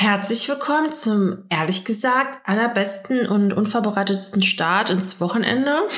[0.00, 5.88] Herzlich willkommen zum, ehrlich gesagt, allerbesten und unvorbereitetsten Start ins Wochenende.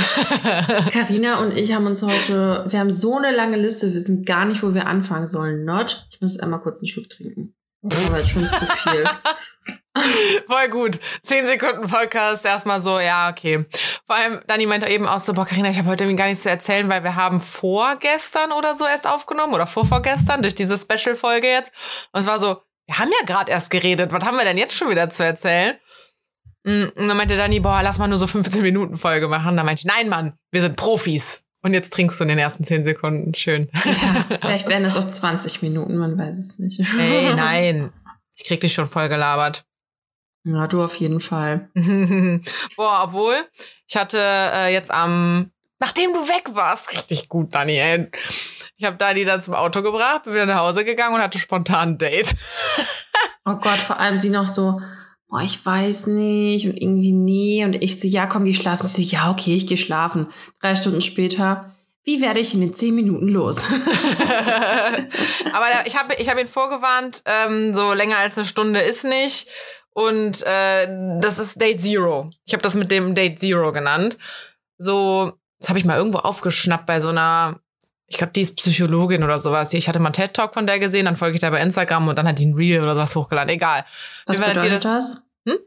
[0.90, 4.46] Karina und ich haben uns heute, wir haben so eine lange Liste, wir wissen gar
[4.46, 5.64] nicht, wo wir anfangen sollen.
[5.64, 7.54] Not, ich muss einmal kurz einen Schluck trinken.
[7.84, 9.04] Aber jetzt schon zu viel.
[10.48, 10.98] Voll gut.
[11.22, 13.64] Zehn Sekunden Podcast, erstmal so, ja, okay.
[14.06, 16.42] Vor allem, Dani meinte eben auch so, boah, Carina, ich habe heute irgendwie gar nichts
[16.42, 21.46] zu erzählen, weil wir haben vorgestern oder so erst aufgenommen oder vorvorgestern durch diese Special-Folge
[21.46, 21.72] jetzt.
[22.10, 24.76] Und es war so, wir haben ja gerade erst geredet, was haben wir denn jetzt
[24.76, 25.76] schon wieder zu erzählen?
[26.64, 29.56] Mm, und dann meinte Dani, boah, lass mal nur so 15 Minuten Folge machen.
[29.56, 31.44] Dann meinte ich, nein, Mann, wir sind Profis.
[31.62, 33.34] Und jetzt trinkst du in den ersten 10 Sekunden.
[33.34, 33.66] Schön.
[33.72, 36.80] Ja, vielleicht werden das auch 20 Minuten, man weiß es nicht.
[36.98, 37.92] Ey, nein.
[38.36, 39.64] Ich krieg dich schon voll gelabert.
[40.44, 41.68] Ja, du auf jeden Fall.
[42.76, 43.34] boah, obwohl,
[43.88, 45.50] ich hatte äh, jetzt am,
[45.86, 48.10] nachdem du weg warst, richtig gut, Daniel.
[48.76, 51.90] Ich habe Dani dann zum Auto gebracht, bin wieder nach Hause gegangen und hatte spontan
[51.90, 52.34] ein Date.
[53.44, 54.80] oh Gott, vor allem sie noch so,
[55.28, 57.64] boah, ich weiß nicht und irgendwie nee.
[57.64, 58.88] Und ich so, ja, komm, geh schlafen.
[58.88, 60.26] Sie so, ja, okay, ich geh schlafen.
[60.60, 63.68] Drei Stunden später, wie werde ich in den zehn Minuten los?
[65.52, 69.48] Aber ich habe ich hab ihn vorgewarnt, ähm, so länger als eine Stunde ist nicht.
[69.90, 70.88] Und äh,
[71.20, 72.30] das ist Date Zero.
[72.44, 74.18] Ich habe das mit dem Date Zero genannt.
[74.78, 77.60] So, das habe ich mal irgendwo aufgeschnappt bei so einer
[78.08, 79.72] ich glaube, die ist Psychologin oder sowas.
[79.72, 82.16] Ich hatte mal einen TED-Talk von der gesehen, dann folge ich da bei Instagram und
[82.16, 83.48] dann hat die ein Reel oder sowas hochgeladen.
[83.48, 83.84] Egal.
[84.26, 84.82] Was bedeutet das?
[84.84, 85.26] das?
[85.48, 85.58] Hm?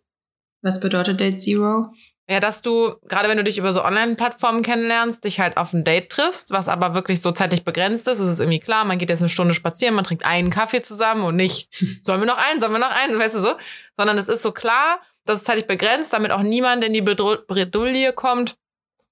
[0.61, 1.93] Was bedeutet Date Zero?
[2.29, 5.83] Ja, dass du, gerade wenn du dich über so Online-Plattformen kennenlernst, dich halt auf ein
[5.83, 8.19] Date triffst, was aber wirklich so zeitlich begrenzt ist.
[8.19, 11.23] Es ist irgendwie klar, man geht jetzt eine Stunde spazieren, man trinkt einen Kaffee zusammen
[11.23, 11.73] und nicht,
[12.05, 13.53] sollen wir noch einen, sollen wir noch einen, weißt du so?
[13.97, 18.13] Sondern es ist so klar, dass es zeitlich begrenzt, damit auch niemand in die Bredouille
[18.13, 18.57] kommt,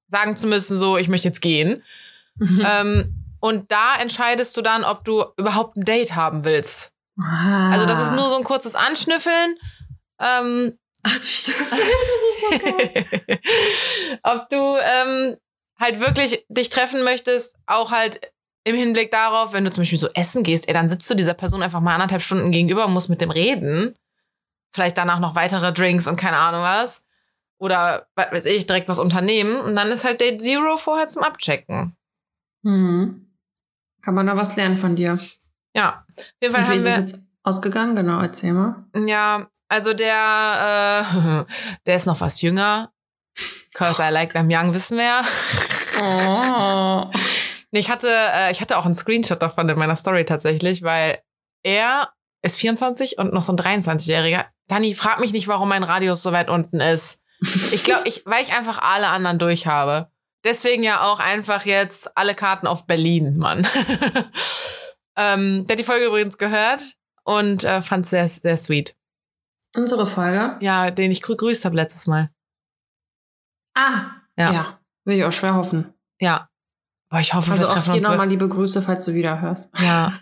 [0.08, 1.84] sagen zu müssen, so, ich möchte jetzt gehen.
[2.36, 2.66] Mhm.
[2.66, 6.94] Ähm, und da entscheidest du dann, ob du überhaupt ein Date haben willst.
[7.20, 7.72] Ah.
[7.72, 9.56] Also das ist nur so ein kurzes Anschnüffeln.
[10.20, 10.78] Ähm,
[14.24, 15.38] ob du ähm,
[15.80, 18.20] halt wirklich dich treffen möchtest, auch halt
[18.64, 21.34] im Hinblick darauf, wenn du zum Beispiel so essen gehst, ey, dann sitzt du dieser
[21.34, 23.96] Person einfach mal anderthalb Stunden gegenüber und musst mit dem reden.
[24.74, 27.06] Vielleicht danach noch weitere Drinks und keine Ahnung was.
[27.60, 29.60] Oder, was weiß ich, direkt was unternehmen.
[29.60, 31.96] Und dann ist halt Date Zero vorher zum Abchecken.
[32.64, 33.28] Mhm.
[34.02, 35.20] Kann man da was lernen von dir?
[35.74, 36.06] Ja.
[36.18, 37.96] Auf jeden Fall Und wie ist es jetzt ausgegangen?
[37.96, 38.86] Genau, erzähl mal.
[38.96, 41.52] Ja, also der, äh,
[41.86, 42.92] der ist noch was jünger.
[43.74, 45.22] Cause I like them young, wissen wir ja.
[46.02, 47.12] Oh.
[47.72, 51.20] Ich hatte, äh, ich hatte auch einen Screenshot davon in meiner Story tatsächlich, weil
[51.64, 52.10] er
[52.42, 54.46] ist 24 und noch so ein 23-Jähriger.
[54.68, 57.22] Dani, frag mich nicht, warum mein Radius so weit unten ist.
[57.72, 60.10] Ich glaube, ich, weil ich einfach alle anderen durch habe.
[60.44, 63.68] Deswegen ja auch einfach jetzt alle Karten auf Berlin, Mann.
[65.16, 68.96] ähm, der hat die Folge übrigens gehört und äh, fand es sehr, sehr sweet.
[69.76, 70.58] Unsere Folge?
[70.62, 72.32] Ja, den ich gegrüßt habe letztes Mal.
[73.74, 74.54] Ah, ja.
[74.54, 74.80] ja.
[75.06, 75.94] Will ich auch schwer hoffen.
[76.20, 76.50] Ja.
[77.10, 79.78] Boah, ich hoffe, also wir treffen auch hier nochmal liebe Grüße, falls du wieder hörst.
[79.80, 80.20] Ja.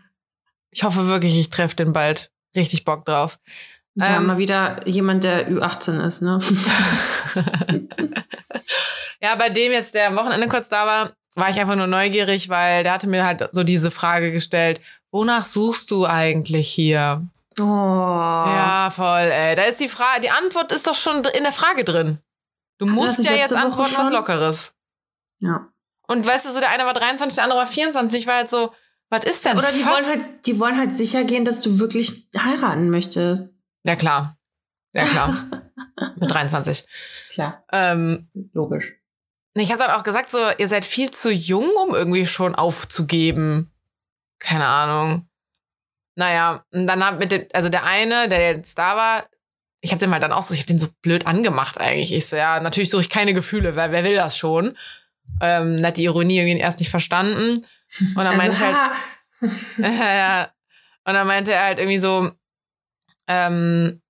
[0.72, 2.32] Ich hoffe wirklich, ich treffe den bald.
[2.56, 3.40] Richtig Bock drauf.
[3.96, 6.40] Ja, ähm, mal wieder jemand, der Ü18 ist, ne?
[9.22, 12.50] ja, bei dem jetzt, der am Wochenende kurz da war, war ich einfach nur neugierig,
[12.50, 17.26] weil der hatte mir halt so diese Frage gestellt, wonach suchst du eigentlich hier?
[17.58, 17.64] Oh.
[17.64, 19.56] Ja, voll, ey.
[19.56, 22.20] Da ist die Frage, die Antwort ist doch schon in der Frage drin.
[22.80, 24.74] Du musst ja jetzt antworten, was Lockeres.
[25.40, 25.70] Ja.
[26.08, 28.20] Und weißt du, so der eine war 23, der andere war 24.
[28.20, 28.74] Ich war halt so,
[29.10, 29.58] was ist denn?
[29.58, 33.55] Oder die wollen halt, die wollen halt sicher gehen, dass du wirklich heiraten möchtest.
[33.86, 34.38] Ja, klar.
[34.94, 35.46] Ja, klar.
[36.16, 36.86] Mit 23.
[37.32, 37.64] Klar.
[37.72, 38.94] Ähm, logisch.
[39.54, 43.72] Ich habe dann auch gesagt, so, ihr seid viel zu jung, um irgendwie schon aufzugeben.
[44.40, 45.30] Keine Ahnung.
[46.16, 49.26] Naja, und dann hat mit dem, also der eine, der jetzt da war,
[49.82, 52.12] ich habe den mal dann auch so, ich habe den so blöd angemacht eigentlich.
[52.12, 54.78] Ich so, ja, natürlich suche ich keine Gefühle, wer, wer will das schon?
[55.42, 57.66] Ähm, hat die Ironie irgendwie erst nicht verstanden.
[58.00, 58.92] Und dann also, meinte ich halt,
[60.00, 60.52] ja, ja.
[61.06, 62.32] Und dann meinte er halt irgendwie so,
[63.28, 64.02] ähm,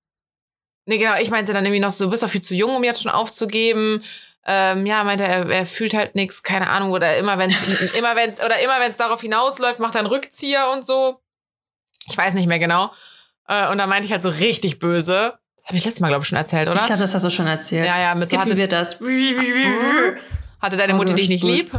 [0.86, 2.84] nee, genau, ich meinte dann irgendwie noch so, du bist doch viel zu jung, um
[2.84, 4.04] jetzt schon aufzugeben.
[4.48, 8.16] Ähm, ja, meinte er, er fühlt halt nichts, keine Ahnung, oder immer wenn es immer
[8.16, 11.20] wenn's, oder immer wenn es darauf hinausläuft, macht er einen Rückzieher und so.
[12.08, 12.92] Ich weiß nicht mehr genau.
[13.48, 15.34] Äh, und da meinte ich halt so richtig böse.
[15.58, 16.80] Das habe ich letztes Mal, glaube ich, schon erzählt, oder?
[16.80, 17.88] Ich glaube, das hast du schon erzählt.
[17.88, 19.00] Ja, ja, mit so hatte, wir das.
[20.62, 21.70] Hatte deine oh, dich nicht lieb?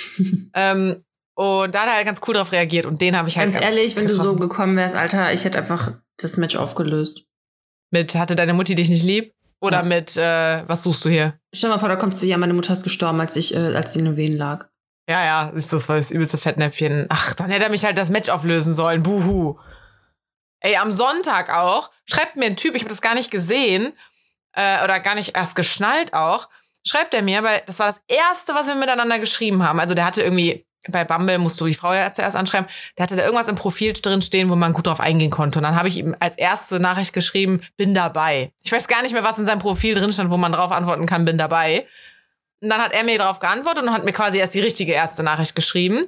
[0.54, 1.04] ähm,
[1.34, 3.52] und da hat er halt ganz cool drauf reagiert und den habe ich halt.
[3.52, 7.24] Ganz ehrlich, wenn du so gekommen wärst, Alter, ich hätte einfach das Match aufgelöst.
[7.90, 9.32] Mit hatte deine Mutti dich nicht lieb?
[9.60, 9.84] Oder ja.
[9.84, 11.38] mit äh, was suchst du hier?
[11.54, 13.92] Stell mal vor, da kommt sie, ja, meine Mutter ist gestorben, als ich, äh, als
[13.92, 14.68] sie in den Wehen lag.
[15.08, 17.06] Ja, ja, ist das war das übelste Fettnäpfchen.
[17.08, 19.02] Ach, dann hätte er mich halt das Match auflösen sollen.
[19.02, 19.58] Buhu.
[20.60, 23.92] Ey, am Sonntag auch, schreibt mir ein Typ, ich habe das gar nicht gesehen
[24.52, 26.48] äh, oder gar nicht erst geschnallt auch,
[26.86, 29.78] schreibt er mir, weil das war das Erste, was wir miteinander geschrieben haben.
[29.78, 33.16] Also der hatte irgendwie, bei Bumble musst du die Frau ja zuerst anschreiben, der hatte
[33.16, 35.58] da irgendwas im Profil drin stehen, wo man gut drauf eingehen konnte.
[35.58, 38.52] Und dann habe ich ihm als erste Nachricht geschrieben, bin dabei.
[38.62, 41.06] Ich weiß gar nicht mehr, was in seinem Profil drin stand, wo man drauf antworten
[41.06, 41.86] kann, bin dabei.
[42.60, 45.22] Und dann hat er mir darauf geantwortet und hat mir quasi erst die richtige erste
[45.22, 46.06] Nachricht geschrieben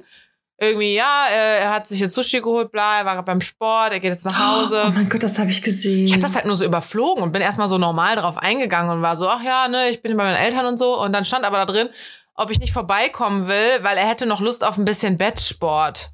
[0.59, 3.99] irgendwie, ja, äh, er hat sich jetzt Sushi geholt, bla, er war beim Sport, er
[3.99, 4.85] geht jetzt nach Hause.
[4.87, 6.05] Oh mein Gott, das habe ich gesehen.
[6.05, 9.01] Ich habe das halt nur so überflogen und bin erstmal so normal drauf eingegangen und
[9.03, 10.99] war so, ach ja, ne, ich bin bei meinen Eltern und so.
[10.99, 11.89] Und dann stand aber da drin,
[12.37, 16.11] ob ich nicht vorbeikommen will, weil er hätte noch Lust auf ein bisschen Bettsport.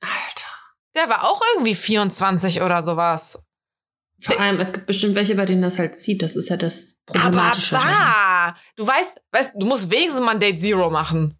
[0.00, 0.48] Alter.
[0.94, 3.42] Der war auch irgendwie 24 oder sowas.
[4.20, 6.22] Vor allem, es gibt bestimmt welche, bei denen das halt zieht.
[6.22, 7.76] Das ist ja das Problematische.
[7.76, 11.38] Aber bah, du weißt, weißt, du musst wenigstens mal ein Date Zero machen.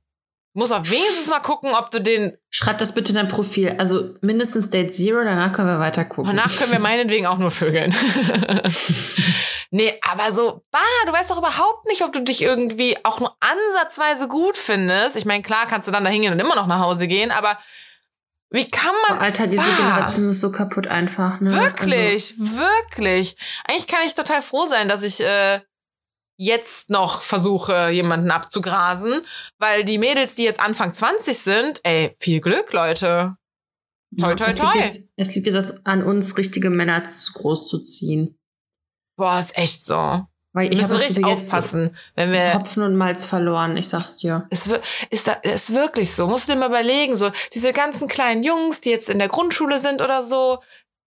[0.58, 2.36] Du musst auch wenigstens mal gucken, ob du den.
[2.50, 3.76] Schreib das bitte in dein Profil.
[3.78, 6.34] Also mindestens Date Zero, danach können wir weiter gucken.
[6.34, 7.94] Danach können wir meinetwegen auch nur vögeln.
[9.70, 13.36] nee, aber so, bah, du weißt doch überhaupt nicht, ob du dich irgendwie auch nur
[13.38, 15.14] ansatzweise gut findest.
[15.14, 17.56] Ich meine, klar kannst du dann da hingehen und immer noch nach Hause gehen, aber
[18.50, 19.18] wie kann man.
[19.18, 21.38] Oh, Alter, diese bah, Generation ist so kaputt einfach.
[21.38, 21.52] Ne?
[21.52, 22.56] Wirklich, also.
[22.56, 23.36] wirklich.
[23.64, 25.60] Eigentlich kann ich total froh sein, dass ich äh,
[26.38, 29.20] jetzt noch versuche, jemanden abzugrasen,
[29.58, 33.36] weil die Mädels, die jetzt Anfang 20 sind, ey, viel Glück, Leute.
[34.18, 34.72] Toi, toi, es toi.
[34.72, 38.38] Liegt jetzt, es liegt jetzt an uns, richtige Männer groß zu ziehen.
[39.16, 40.24] Boah, ist echt so.
[40.54, 44.46] Weil ich müssen richtig aufpassen, wenn wir Hopfen und Malz verloren, ich sag's dir.
[44.48, 44.66] Es
[45.10, 46.26] ist, ist wirklich so.
[46.26, 49.78] Musst du dir mal überlegen, so diese ganzen kleinen Jungs, die jetzt in der Grundschule
[49.78, 50.62] sind oder so,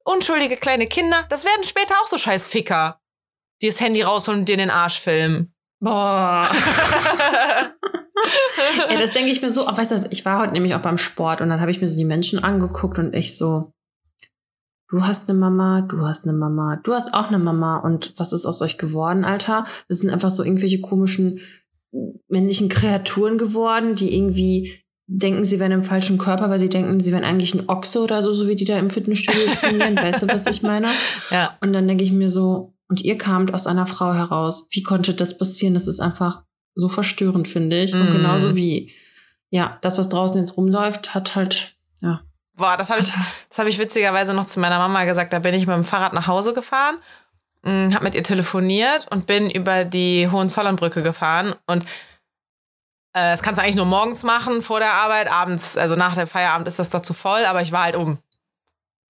[0.03, 2.99] unschuldige kleine Kinder, das werden später auch so scheiß Ficker
[3.61, 5.53] dir das Handy rausholen und dir den Arsch filmen.
[5.79, 6.49] Boah.
[8.89, 9.65] ja, das denke ich mir so.
[9.65, 11.97] Weißt du, ich war heute nämlich auch beim Sport und dann habe ich mir so
[11.97, 13.71] die Menschen angeguckt und ich so,
[14.89, 18.33] du hast eine Mama, du hast eine Mama, du hast auch eine Mama und was
[18.33, 19.65] ist aus euch geworden, Alter?
[19.87, 21.39] Das sind einfach so irgendwelche komischen
[22.27, 27.13] männlichen Kreaturen geworden, die irgendwie denken, sie wären im falschen Körper, weil sie denken, sie
[27.13, 29.95] wären eigentlich ein Ochse oder so, so wie die da im Fitnessstudio trainieren.
[29.95, 30.89] weißt du, was ich meine?
[31.31, 31.57] Ja.
[31.61, 34.67] Und dann denke ich mir so, und ihr kamt aus einer Frau heraus.
[34.71, 35.73] Wie konnte das passieren?
[35.73, 36.43] Das ist einfach
[36.75, 37.93] so verstörend, finde ich.
[37.93, 38.01] Mm.
[38.01, 38.91] Und genauso wie,
[39.49, 42.21] ja, das, was draußen jetzt rumläuft, hat halt, ja.
[42.55, 43.11] Boah, das habe ich,
[43.49, 45.33] das habe ich witzigerweise noch zu meiner Mama gesagt.
[45.33, 46.97] Da bin ich mit dem Fahrrad nach Hause gefahren,
[47.63, 51.55] hm, habe mit ihr telefoniert und bin über die Hohenzollernbrücke gefahren.
[51.65, 51.83] Und
[53.13, 55.29] äh, das kannst du eigentlich nur morgens machen, vor der Arbeit.
[55.29, 57.43] Abends, also nach dem Feierabend ist das da zu voll.
[57.45, 58.19] Aber ich war halt um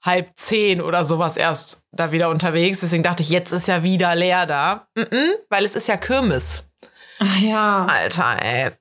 [0.07, 2.79] halb zehn oder sowas erst da wieder unterwegs.
[2.79, 4.87] Deswegen dachte ich, jetzt ist ja wieder leer da.
[4.95, 6.63] Mm -mm, weil es ist ja Kirmes.
[7.19, 7.85] Ach ja.
[7.85, 8.71] Alter, ey.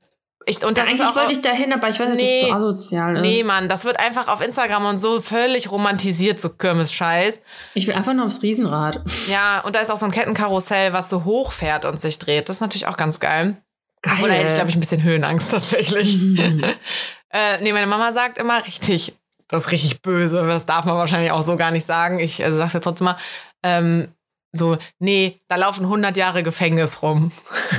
[0.49, 2.61] Ich, und das ja, eigentlich wollte ich dahin, aber ich weiß nicht, nee, ob das
[2.61, 3.23] so asozial ist.
[3.23, 7.43] Nee, Mann, das wird einfach auf Instagram und so völlig romantisiert, so Kirmes-Scheiß.
[7.75, 9.03] Ich will einfach nur aufs Riesenrad.
[9.27, 12.49] Ja, und da ist auch so ein Kettenkarussell, was so hochfährt und sich dreht.
[12.49, 13.57] Das ist natürlich auch ganz geil.
[14.03, 14.23] Geil.
[14.23, 16.17] Oder hätte ich, glaube ich, ein bisschen Höhenangst tatsächlich.
[16.17, 16.63] Mhm.
[17.31, 19.17] äh, nee, meine Mama sagt immer richtig,
[19.49, 20.47] das ist richtig böse.
[20.47, 22.19] Das darf man wahrscheinlich auch so gar nicht sagen.
[22.19, 23.17] Ich also sag's jetzt trotzdem mal.
[23.63, 24.13] Ähm,
[24.53, 27.33] so, nee, da laufen 100 Jahre Gefängnis rum.
[27.71, 27.77] da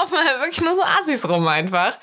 [0.00, 1.98] laufen halt wirklich nur so Assis rum einfach.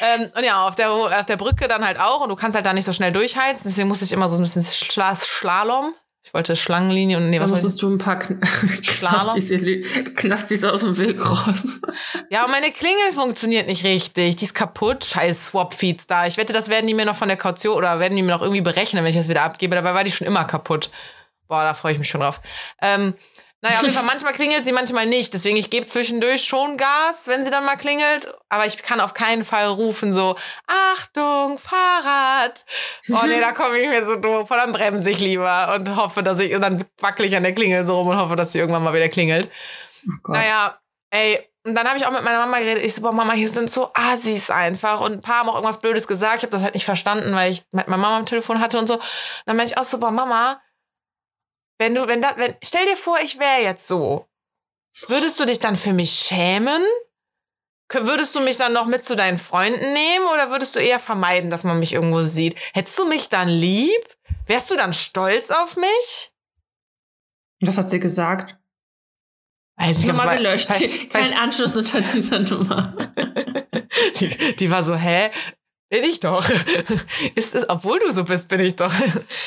[0.00, 2.20] Ähm, und ja, auf der, auf der Brücke dann halt auch.
[2.20, 3.64] Und du kannst halt da nicht so schnell durchheizen.
[3.64, 5.94] Deswegen musste ich immer so ein bisschen Schla Slalom.
[6.34, 8.40] Ich wollte Schlangenlinie und nee, was da musstest du ein paar Kn
[8.82, 9.52] Knastis,
[10.16, 11.80] Knastis aus dem Weg räumen.
[12.28, 14.34] Ja, und meine Klingel funktioniert nicht richtig.
[14.34, 15.04] Die ist kaputt.
[15.04, 16.26] Scheiß Swap-Feeds da.
[16.26, 18.42] Ich wette, das werden die mir noch von der Kaution oder werden die mir noch
[18.42, 19.76] irgendwie berechnen, wenn ich das wieder abgebe.
[19.76, 20.90] Dabei war die schon immer kaputt.
[21.46, 22.40] Boah, da freue ich mich schon drauf.
[22.82, 23.14] Ähm,
[23.64, 25.32] naja, auf jeden Fall, manchmal klingelt sie, manchmal nicht.
[25.32, 28.30] Deswegen, ich gebe zwischendurch schon Gas, wenn sie dann mal klingelt.
[28.50, 32.66] Aber ich kann auf keinen Fall rufen so, Achtung, Fahrrad.
[33.08, 34.50] Oh nee, da komme ich mir so doof.
[34.50, 37.84] Dann bremse ich lieber und hoffe, dass ich, und dann wackel ich an der Klingel
[37.84, 39.50] so rum und hoffe, dass sie irgendwann mal wieder klingelt.
[40.28, 40.78] Oh naja,
[41.08, 42.84] ey, und dann habe ich auch mit meiner Mama geredet.
[42.84, 45.00] Ich so, boah, Mama, hier sind so Assis einfach.
[45.00, 46.36] Und ein paar haben auch irgendwas Blödes gesagt.
[46.36, 48.86] Ich habe das halt nicht verstanden, weil ich mit meiner Mama am Telefon hatte und
[48.86, 48.96] so.
[48.96, 49.02] Und
[49.46, 50.60] dann meinte ich auch so, boah, Mama,
[51.78, 54.26] wenn du, wenn das, wenn, stell dir vor, ich wäre jetzt so.
[55.08, 56.82] Würdest du dich dann für mich schämen?
[57.92, 61.50] Würdest du mich dann noch mit zu deinen Freunden nehmen oder würdest du eher vermeiden,
[61.50, 62.56] dass man mich irgendwo sieht?
[62.72, 64.02] Hättest du mich dann lieb?
[64.46, 66.32] Wärst du dann stolz auf mich?
[67.60, 68.56] Was hat sie gesagt?
[69.76, 70.70] Weiß ich Nummer gelöscht.
[71.10, 72.82] Kein Anschluss unter dieser Nummer.
[74.20, 75.30] die, die war so, hä?
[75.94, 76.44] Bin ich doch.
[77.36, 78.92] Ist es, obwohl du so bist, bin ich doch.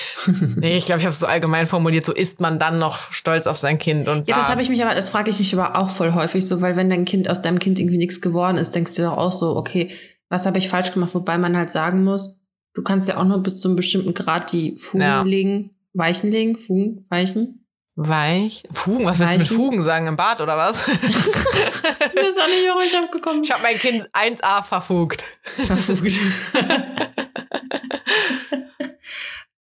[0.55, 3.47] nee, ich glaube, ich habe es so allgemein formuliert, so ist man dann noch stolz
[3.47, 5.77] auf sein Kind und Ja, das habe ich mich aber, das frage ich mich aber
[5.77, 8.73] auch voll häufig so, weil wenn dein Kind aus deinem Kind irgendwie nichts geworden ist,
[8.75, 9.91] denkst du doch auch so, okay,
[10.29, 12.41] was habe ich falsch gemacht, wobei man halt sagen muss,
[12.77, 15.23] Du kannst ja auch nur bis zu einem bestimmten Grad die Fugen Ja.
[15.23, 17.66] legen, Weichen legen, Fugen, Weichen.
[17.99, 18.61] Weich.
[18.71, 19.47] Fugen, was willst du mit?
[19.47, 20.05] Fugen sagen?
[20.05, 20.85] Im Bad oder was?
[22.17, 25.23] Ich weiß auch nicht, warum ich abgekommen ich habe mein Kind 1a verfugt.
[25.65, 26.11] Verfugt.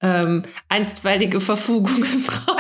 [0.02, 2.58] ähm, einstweilige Verfugung ist raus.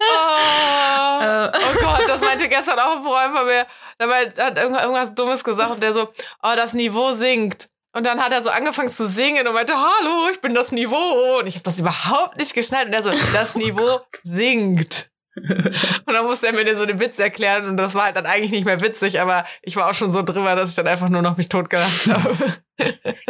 [0.00, 3.66] Oh, Äh, oh Gott, das meinte gestern auch ein Freund von mir.
[4.00, 6.08] Der meint- hat irgendwas Dummes gesagt und der so,
[6.42, 7.68] oh, das Niveau sinkt.
[7.94, 11.38] Und dann hat er so angefangen zu singen und meinte, hallo, ich bin das Niveau.
[11.40, 12.86] Und ich habe das überhaupt nicht geschnallt.
[12.88, 15.10] Und er so, das Niveau sinkt.
[15.34, 18.26] Und dann musste er mir den so den Witz erklären und das war halt dann
[18.26, 21.08] eigentlich nicht mehr witzig, aber ich war auch schon so drüber, dass ich dann einfach
[21.08, 22.34] nur noch mich totgelacht habe.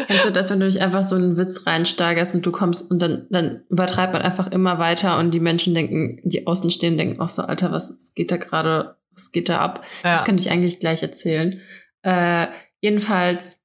[0.08, 2.98] Kennst du das, wenn du dich einfach so einen Witz reinsteigerst und du kommst und
[3.00, 7.28] dann, dann übertreibt man einfach immer weiter und die Menschen denken, die Außenstehenden denken auch
[7.28, 9.84] so, Alter, was geht da gerade, was geht da ab?
[10.02, 10.24] Das Ja.
[10.24, 11.60] könnte ich eigentlich gleich erzählen.
[12.02, 12.48] Äh,
[12.80, 13.60] jedenfalls,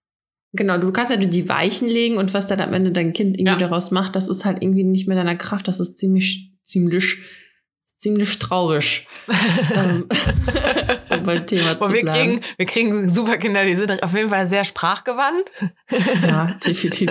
[0.53, 3.37] genau, du kannst ja nur die Weichen legen und was dann am Ende dein Kind
[3.37, 3.67] irgendwie Ja.
[3.67, 5.67] daraus macht, das ist halt irgendwie nicht mehr deiner Kraft.
[5.67, 7.17] Das ist ziemlich, ziemlich,
[7.95, 9.07] ziemlich traurig.
[9.75, 10.07] ähm,
[11.09, 12.19] um beim Thema Und zu wir bleiben.
[12.39, 15.51] kriegen, wir kriegen super Kinder, die sind auf jeden Fall sehr sprachgewandt.
[16.25, 17.09] Ja, definitiv.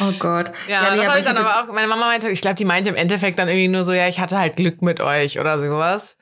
[0.00, 0.52] oh Gott.
[0.68, 2.90] Ja, nee, das habe ich dann aber auch, meine Mama meinte, ich glaube, die meinte
[2.90, 6.16] im Endeffekt dann irgendwie nur so, ja, ich hatte halt Glück mit euch oder sowas.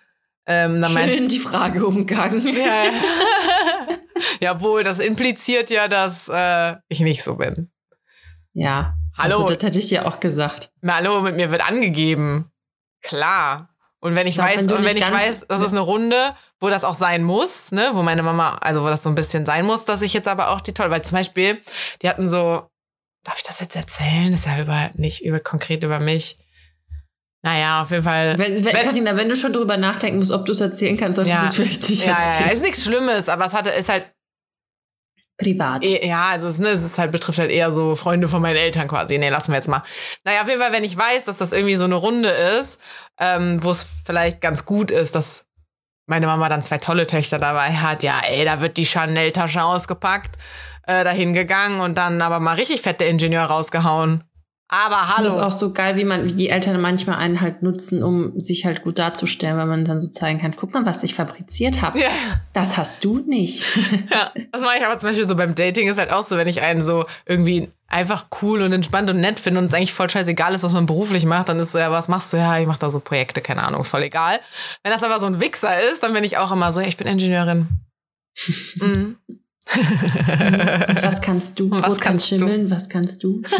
[0.44, 2.44] Ähm, dann meinte Schön die Frage umgangen.
[2.44, 2.52] ja,
[2.84, 2.90] ja.
[4.40, 7.70] Jawohl, das impliziert ja, dass äh, ich nicht so bin.
[8.52, 8.94] Ja.
[9.16, 9.42] Hallo.
[9.42, 10.70] Also, das hätte ich dir auch gesagt.
[10.80, 12.50] Na, Hallo, mit mir wird angegeben.
[13.02, 13.68] Klar.
[14.00, 16.34] Und wenn ich, Ich glaub, weiß, wenn und wenn ich weiß, das ist eine Runde,
[16.58, 19.46] wo das auch sein muss, ne, wo meine Mama, also wo das so ein bisschen
[19.46, 21.60] sein muss, dass ich jetzt aber auch die toll, weil zum Beispiel,
[22.00, 22.68] die hatten so,
[23.24, 24.32] darf ich das jetzt erzählen?
[24.32, 26.38] Das ist ja über, nicht über konkret über mich.
[27.44, 28.38] Naja, auf jeden Fall.
[28.38, 31.36] Wenn, wenn, Carina, wenn du schon drüber nachdenken musst, ob du es erzählen kannst, solltest
[31.36, 31.42] Ja.
[31.42, 32.46] du es vielleicht nicht ja, ja, erzählen.
[32.48, 34.06] ja, ist nichts Schlimmes, aber es hatte, ist halt,
[35.38, 35.82] Privat.
[35.84, 38.56] eh- ja, also es, ne, es ist halt, betrifft halt eher so Freunde von meinen
[38.56, 39.18] Eltern quasi.
[39.18, 39.82] Nee, lassen wir jetzt mal.
[40.24, 42.80] Naja, auf jeden Fall, wenn ich weiß, dass das irgendwie so eine Runde ist,
[43.18, 45.46] ähm, wo es vielleicht ganz gut ist, dass
[46.06, 50.36] meine Mama dann zwei tolle Töchter dabei hat, ja, ey, da wird die Chanel-Tasche ausgepackt,
[50.86, 54.22] äh, dahin gegangen und dann aber mal richtig fette Ingenieur rausgehauen.
[54.74, 55.28] Aber Ich finde hallo.
[55.28, 58.64] es auch so geil, wie man, wie die Eltern manchmal einen halt nutzen, um sich
[58.64, 62.00] halt gut darzustellen, weil man dann so zeigen kann, guck mal, was ich fabriziert habe.
[62.00, 62.08] Ja.
[62.54, 63.64] Das hast du nicht.
[64.10, 66.48] Ja, das mache ich aber zum Beispiel so beim Dating ist halt auch so, wenn
[66.48, 70.08] ich einen so irgendwie einfach cool und entspannt und nett finde und es eigentlich voll
[70.08, 72.38] scheißegal ist, was man beruflich macht, dann ist so, ja, was machst du?
[72.38, 74.40] Ja, ich mache da so Projekte, keine Ahnung, ist voll egal.
[74.82, 76.96] Wenn das aber so ein Wichser ist, dann bin ich auch immer so, ja, ich
[76.96, 77.68] bin Ingenieurin.
[78.76, 79.16] mhm.
[79.28, 81.70] Und was kannst du?
[81.70, 82.38] Was Brot kann kannst du?
[82.38, 83.42] schimmeln, was kannst du?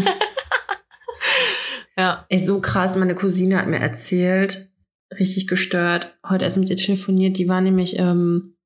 [1.97, 2.25] ja.
[2.29, 4.71] Ey, so krass, meine Cousine hat mir erzählt,
[5.19, 8.57] richtig gestört, heute erst mit ihr telefoniert, die war nämlich ähm,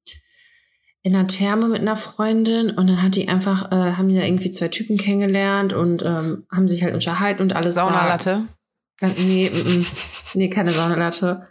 [1.03, 4.23] in einer Therme mit einer Freundin und dann hat die einfach, äh, haben die da
[4.25, 7.89] irgendwie zwei Typen kennengelernt und ähm, haben sich halt unterhalten und alles war...
[7.91, 8.43] Saunalatte.
[8.99, 9.87] Ganz- Nee, mm, mm.
[10.35, 11.47] nee, keine Saunalatte.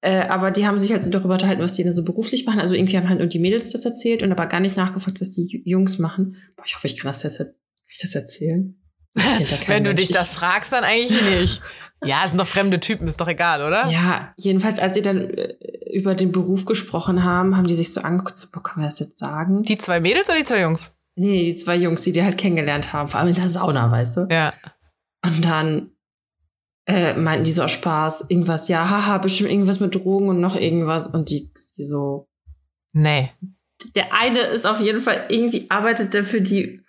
[0.00, 2.60] Äh, aber die haben sich halt so darüber unterhalten, was die da so beruflich machen.
[2.60, 5.32] Also irgendwie haben halt nur die Mädels das erzählt und aber gar nicht nachgefragt, was
[5.32, 6.36] die Ju- Jungs machen.
[6.56, 7.48] Boah, ich hoffe, ich kann das jetzt kann
[7.92, 8.77] ich das erzählen.
[9.66, 11.62] Wenn du dich das fragst, dann eigentlich nicht.
[12.04, 13.88] Ja, es sind doch fremde Typen, ist doch egal, oder?
[13.88, 15.54] Ja, jedenfalls, als sie dann äh,
[15.92, 19.00] über den Beruf gesprochen haben, haben die sich so angeguckt, so, boah, können wir das
[19.00, 19.62] jetzt sagen?
[19.62, 20.94] Die zwei Mädels oder die zwei Jungs?
[21.16, 24.16] nee, die zwei Jungs, die die halt kennengelernt haben, vor allem in der Sauna, weißt
[24.18, 24.28] du?
[24.30, 24.52] Ja.
[25.24, 25.90] Und dann
[26.86, 30.54] äh, meinten die so aus Spaß, irgendwas, ja, haha, bestimmt irgendwas mit Drogen und noch
[30.54, 31.08] irgendwas.
[31.08, 32.28] Und die, die so,
[32.92, 33.30] Nee.
[33.96, 36.82] der eine ist auf jeden Fall, irgendwie arbeitet der für die,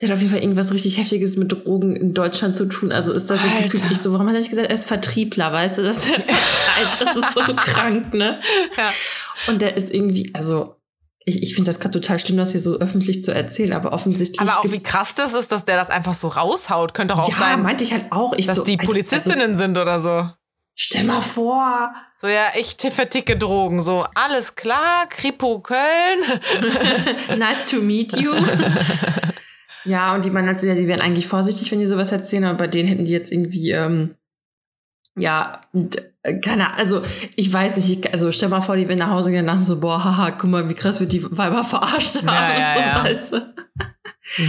[0.00, 2.90] der hat auf jeden Fall irgendwas richtig Heftiges mit Drogen in Deutschland zu tun.
[2.90, 5.52] Also ist das so gefühlt ich so, warum hat er nicht gesagt, er ist Vertriebler,
[5.52, 5.82] weißt du?
[5.82, 6.06] Das,
[6.98, 8.40] das ist so krank, ne?
[8.76, 8.92] Ja.
[9.46, 10.76] Und der ist irgendwie, also
[11.26, 14.40] ich, ich finde das gerade total schlimm, das hier so öffentlich zu erzählen, aber offensichtlich.
[14.40, 16.92] Aber auch wie krass das ist, dass der das einfach so raushaut.
[16.92, 18.34] Könnte doch auch ja, sein, meinte ich halt auch.
[18.34, 20.10] Ich dass so, die Alter, Polizistinnen sind oder so.
[20.10, 20.30] Also,
[20.74, 21.94] stell mal vor.
[22.20, 23.80] So, ja, ich verticke Drogen.
[23.80, 25.78] So, alles klar, Kripo Köln.
[27.38, 28.32] nice to meet you.
[29.84, 32.44] ja, und die meinen halt so, ja, die wären eigentlich vorsichtig, wenn die sowas erzählen,
[32.44, 34.14] aber bei denen hätten die jetzt irgendwie, ähm,
[35.16, 35.60] ja,
[36.22, 37.02] äh, keine Ahnung, also
[37.36, 39.66] ich weiß nicht, ich, also stell mal vor, die wären nach Hause gegangen und dachten
[39.66, 42.80] so, boah, haha, guck mal, wie krass wir die Weiber verarscht haben, Ja, ja, so,
[42.80, 43.04] ja.
[43.04, 43.54] weißt du.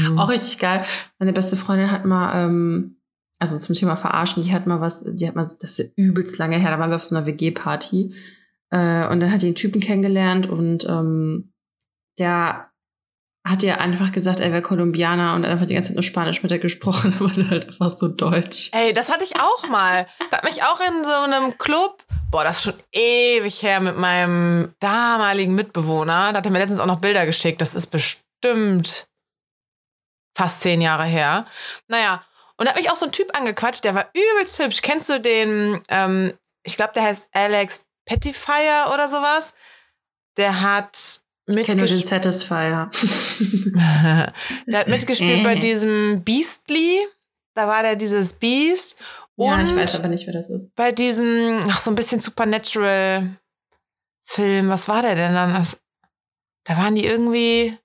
[0.10, 0.18] Mhm.
[0.18, 0.84] Auch richtig geil.
[1.20, 2.98] Meine beste Freundin hat mal, ähm,
[3.39, 6.38] also zum Thema Verarschen, die hat mal was, die hat mal, so- das ist übelst
[6.38, 8.13] lange her, da waren wir auf so einer WG-Party.
[8.72, 11.51] Äh, und dann hat die einen Typen kennengelernt und ähm,
[12.18, 12.70] der
[13.47, 16.51] hat er einfach gesagt, er wäre Kolumbianer und einfach die ganze Zeit nur Spanisch mit
[16.51, 18.71] er gesprochen, aber halt einfach so Deutsch.
[18.73, 20.07] Ey, das hatte ich auch mal.
[20.31, 23.97] Da hat mich auch in so einem Club, boah, das ist schon ewig her mit
[23.97, 26.31] meinem damaligen Mitbewohner.
[26.31, 27.61] Da hat er mir letztens auch noch Bilder geschickt.
[27.61, 29.07] Das ist bestimmt
[30.35, 31.45] fast zehn Jahre her.
[31.87, 32.23] Naja,
[32.57, 34.81] und da hat mich auch so ein Typ angequatscht, der war übelst hübsch.
[34.81, 36.33] Kennst du den, ähm,
[36.63, 39.53] ich glaube, der heißt Alex Pettifier oder sowas?
[40.37, 42.89] Der hat ich kenne den Satisfier.
[44.67, 46.99] der hat mitgespielt bei diesem Beastly.
[47.53, 48.97] Da war der dieses Beast.
[49.35, 50.73] Und ja, ich weiß aber nicht, wer das ist.
[50.75, 54.69] Bei diesem, ach, so ein bisschen Supernatural-Film.
[54.69, 55.67] Was war der denn dann?
[56.63, 57.77] Da waren die irgendwie.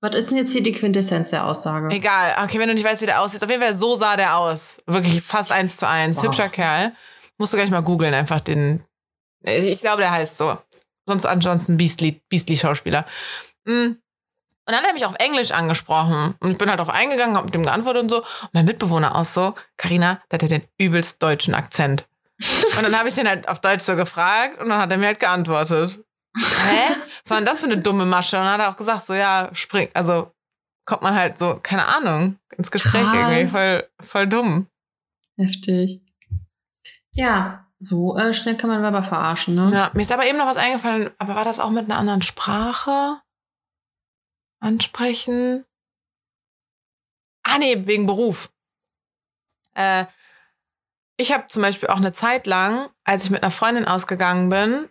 [0.00, 1.94] Was ist denn jetzt hier die Quintessenz der Aussage?
[1.94, 2.44] Egal.
[2.44, 3.42] Okay, wenn du nicht weißt, wie der aussieht.
[3.42, 4.80] Auf jeden Fall, so sah der aus.
[4.86, 6.18] Wirklich fast eins zu eins.
[6.18, 6.26] Wow.
[6.26, 6.92] Hübscher Kerl.
[7.38, 8.84] Musst du gleich mal googeln, einfach den.
[9.44, 10.56] Ich glaube, der heißt so
[11.06, 13.06] sonst ansonsten Beastly, Beastly Schauspieler.
[13.64, 13.96] Mm.
[14.64, 16.36] Und dann hat er mich auf Englisch angesprochen.
[16.38, 18.18] Und ich bin halt auf eingegangen, hab mit dem geantwortet und so.
[18.18, 22.06] Und mein Mitbewohner auch so, Karina, der hat ja den übelst deutschen Akzent.
[22.76, 25.06] und dann habe ich den halt auf Deutsch so gefragt und dann hat er mir
[25.06, 25.98] halt geantwortet.
[26.36, 26.96] Hä?
[27.22, 28.36] Was war denn das für eine dumme Masche?
[28.38, 30.32] Und dann hat er auch gesagt, so, ja, spring, also
[30.84, 33.14] kommt man halt so, keine Ahnung, ins Gespräch Krass.
[33.14, 33.50] irgendwie.
[33.50, 34.68] Voll, voll dumm.
[35.36, 36.02] Heftig.
[37.12, 39.70] Ja, so äh, schnell kann man Weiber verarschen, ne?
[39.72, 41.10] Ja, mir ist aber eben noch was eingefallen.
[41.18, 43.20] Aber war das auch mit einer anderen Sprache?
[44.60, 45.64] Ansprechen?
[47.42, 48.52] Ah, nee, wegen Beruf.
[49.74, 50.04] Äh,
[51.16, 54.88] ich habe zum Beispiel auch eine Zeit lang, als ich mit einer Freundin ausgegangen bin,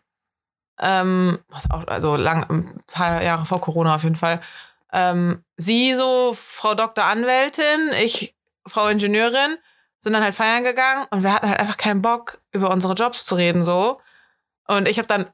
[0.80, 4.42] ähm, auch, also lang, ein paar Jahre vor Corona auf jeden Fall,
[4.92, 8.36] ähm, sie so Frau Doktor Anwältin, ich
[8.68, 9.58] Frau Ingenieurin
[10.02, 13.26] sind dann halt feiern gegangen und wir hatten halt einfach keinen Bock, über unsere Jobs
[13.26, 14.02] zu reden so.
[14.68, 15.28] Und ich habe dann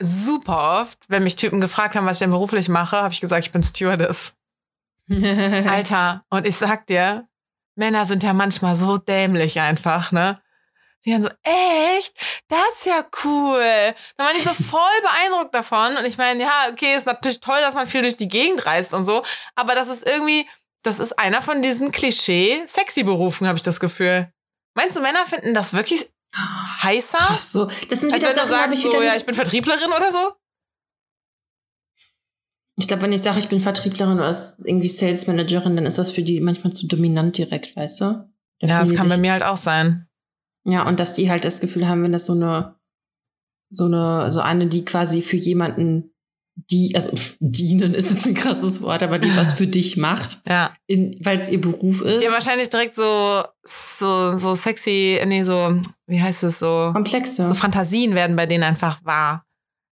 [0.00, 3.46] super oft, wenn mich Typen gefragt haben, was ich denn beruflich mache, habe ich gesagt,
[3.46, 4.34] ich bin Stewardess.
[5.10, 7.28] Alter, und ich sag dir,
[7.76, 10.40] Männer sind ja manchmal so dämlich einfach, ne?
[11.04, 12.12] Die dann so, echt?
[12.48, 13.94] Das ist ja cool.
[14.16, 15.96] Dann waren die so voll beeindruckt davon.
[15.96, 18.92] Und ich meine, ja, okay, ist natürlich toll, dass man viel durch die Gegend reist
[18.92, 19.22] und so.
[19.54, 20.48] Aber das ist irgendwie,
[20.82, 24.32] das ist einer von diesen Klischee-Sexy-Berufen, habe ich das Gefühl.
[24.74, 27.18] Meinst du, Männer finden das wirklich heißer?
[27.20, 29.90] Ach so, das sind Als wenn Sachen, du sagst, ich so, ja, ich bin Vertrieblerin
[29.96, 30.32] oder so?
[32.76, 34.32] Ich glaube, wenn ich sage, ich bin Vertrieblerin oder
[34.64, 38.04] irgendwie Sales Managerin, dann ist das für die manchmal zu dominant direkt, weißt du?
[38.60, 40.08] Da ja, das kann bei mir halt auch sein.
[40.64, 42.76] Ja, und dass die halt das Gefühl haben, wenn das so eine,
[43.68, 46.14] so eine, so eine, die quasi für jemanden
[46.70, 50.40] die, also dienen ist jetzt ein krasses Wort, aber die was für dich macht.
[50.46, 50.74] Ja.
[50.88, 52.22] Weil es ihr Beruf ist.
[52.22, 56.90] Die wahrscheinlich direkt so, so, so sexy, nee, so, wie heißt es so?
[56.92, 57.46] Komplexe.
[57.46, 59.44] So Fantasien werden bei denen einfach wahr.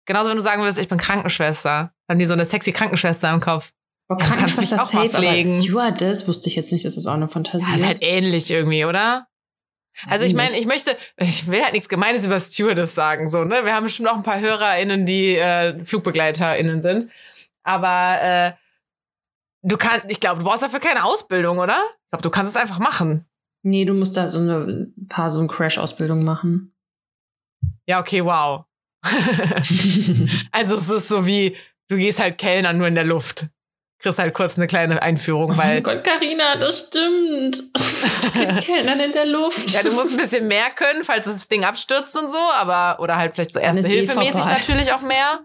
[0.08, 1.92] Genauso, wenn du sagen würdest, ich bin Krankenschwester.
[2.08, 3.72] Dann haben die so eine sexy Krankenschwester im Kopf.
[4.10, 7.76] Ja, Krankenschwester safe, aber Stewardess wusste ich jetzt nicht, dass das auch eine Fantasie ja,
[7.76, 7.82] ist.
[7.82, 9.28] ist halt ähnlich irgendwie, oder?
[10.08, 13.62] Also ich meine, ich möchte, ich will halt nichts Gemeines über Stewardess sagen, so, ne?
[13.64, 17.10] Wir haben bestimmt auch ein paar HörerInnen, die äh, FlugbegleiterInnen sind.
[17.64, 18.52] Aber äh,
[19.62, 21.78] du kannst, ich glaube, du brauchst dafür keine Ausbildung, oder?
[22.04, 23.26] Ich glaube, du kannst es einfach machen.
[23.64, 26.76] Nee, du musst da so eine paar so eine Crash-Ausbildung machen.
[27.88, 28.66] Ja, okay, wow.
[30.52, 31.56] also es ist so wie,
[31.88, 33.48] du gehst halt Kellner nur in der Luft
[34.06, 35.80] kriegst halt kurz eine kleine Einführung, oh weil.
[35.80, 37.58] Oh Gott, Carina, das stimmt.
[37.58, 39.72] Du kriegst Kellnern in der Luft.
[39.72, 43.18] Ja, du musst ein bisschen mehr können, falls das Ding abstürzt und so, aber, oder
[43.18, 45.40] halt vielleicht so erste Hilfe mäßig natürlich auch mehr.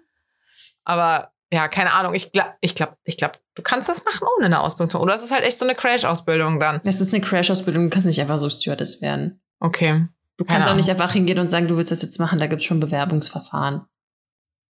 [0.84, 2.14] Aber ja, keine Ahnung.
[2.14, 5.00] Ich glaube, ich glaube, ich glaube, du kannst das machen ohne eine Ausbildung.
[5.00, 6.80] Oder es ist halt echt so eine Crash-Ausbildung dann.
[6.84, 9.42] Es ist eine Crash-Ausbildung, du kannst nicht einfach so Stewardess werden.
[9.58, 10.06] Okay.
[10.36, 12.60] Du kannst auch nicht einfach hingehen und sagen, du willst das jetzt machen, da gibt
[12.62, 13.82] es schon Bewerbungsverfahren.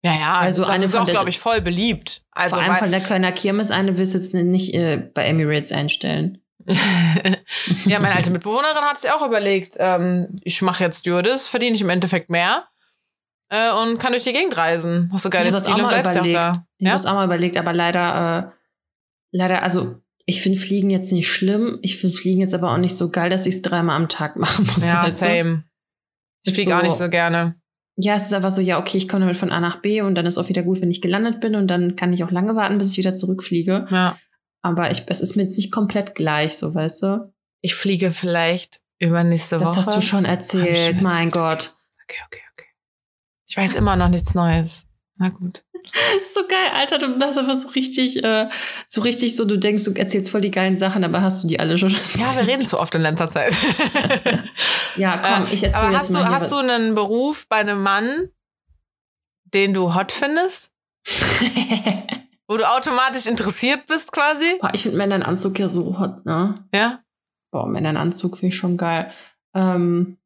[0.05, 2.23] Ja, ja, also das eine ist auch, glaube ich, voll beliebt.
[2.33, 5.73] Also, vor allem von der Kölner Kirmes eine willst du jetzt nicht äh, bei Emirates
[5.73, 6.43] einstellen.
[7.87, 11.81] ja, meine alte Mitbewohnerin hat sich auch überlegt, ähm, ich mache jetzt Stewardess, verdiene ich
[11.81, 12.64] im Endeffekt mehr
[13.49, 15.09] äh, und kann durch die Gegend reisen.
[15.11, 16.67] Hast du geile ja, Ziele und bleibst ja auch da.
[16.77, 18.57] Ich habe es auch mal überlegt, aber leider, äh,
[19.33, 21.79] leider, also ich finde Fliegen jetzt nicht schlimm.
[21.81, 24.37] Ich finde Fliegen jetzt aber auch nicht so geil, dass ich es dreimal am Tag
[24.37, 24.85] machen muss.
[24.85, 25.64] Ja, same.
[26.45, 27.57] Ich fliege so, auch nicht so gerne.
[27.96, 30.16] Ja, es ist einfach so, ja, okay, ich komme damit von A nach B und
[30.16, 32.57] dann ist auch wieder gut, wenn ich gelandet bin und dann kann ich auch lange
[32.57, 33.87] warten, bis ich wieder zurückfliege.
[33.90, 34.18] Ja.
[34.62, 37.33] Aber ich, es ist mir jetzt nicht komplett gleich, so, weißt du?
[37.61, 39.76] Ich fliege vielleicht übernächste das Woche.
[39.76, 41.30] Das hast du schon erzählt, mein.
[41.30, 41.74] Gott.
[42.04, 42.66] Okay, okay, okay.
[43.46, 44.87] Ich weiß immer noch nichts Neues.
[45.16, 45.64] Na gut.
[46.22, 46.98] ist so geil, Alter.
[46.98, 48.48] Du bist einfach so richtig, äh,
[48.88, 51.61] so richtig so, du denkst, du erzählst voll die geilen Sachen, aber hast du die
[51.61, 53.55] alle schon Ja, wir reden zu oft in letzter Zeit.
[54.96, 56.24] ja, komm, ich erzähle jetzt hast mal.
[56.24, 58.29] Du, hast du einen Beruf bei einem Mann,
[59.44, 60.72] den du hot findest?
[62.46, 64.59] Wo du automatisch interessiert bist quasi?
[64.61, 66.66] Boah, ich finde Männer in Anzug ja so hot, ne?
[66.74, 67.00] Ja.
[67.50, 69.12] Boah, Männer in Anzug finde ich schon geil.
[69.55, 70.18] Ähm,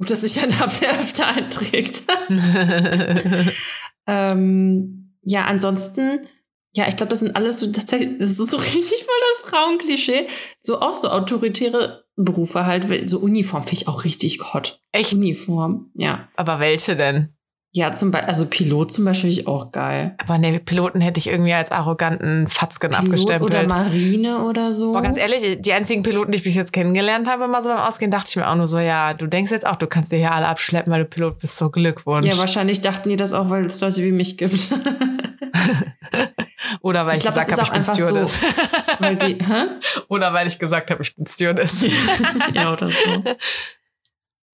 [0.00, 2.02] gut, dass sich ein der öfter einträgt.
[4.06, 6.20] ähm, ja, ansonsten,
[6.74, 10.26] ja, ich glaube, das sind alles so tatsächlich, das ist so richtig voll das Frauenklischee.
[10.62, 14.80] So auch so autoritäre Berufe halt, so Uniform finde ich auch richtig hot.
[14.90, 15.12] Echt?
[15.12, 16.28] Uniform, ja.
[16.36, 17.36] Aber welche denn?
[17.72, 20.16] Ja, zum Beispiel, also Pilot zum Beispiel ich auch geil.
[20.18, 23.50] Aber ne, Piloten hätte ich irgendwie als arroganten Fatzken Pilot abgestempelt.
[23.50, 24.92] oder Marine oder so.
[24.92, 27.78] Boah, ganz ehrlich, die einzigen Piloten, die ich bis jetzt kennengelernt habe, mal so beim
[27.78, 30.16] Ausgehen, dachte ich mir auch nur so, ja, du denkst jetzt auch, du kannst dir
[30.16, 32.26] hier alle abschleppen, weil du Pilot bist, so Glückwunsch.
[32.26, 34.68] Ja, wahrscheinlich dachten die das auch, weil es Leute wie mich gibt.
[36.82, 38.06] Oder weil ich, Ich glaub, gesagt habe, ich bin einfach so.
[38.06, 38.40] Stewardess.
[38.98, 39.66] weil die, hä?
[40.08, 41.86] Oder weil ich gesagt habe, ich bin Stewardess.
[42.54, 43.22] ja, oder so.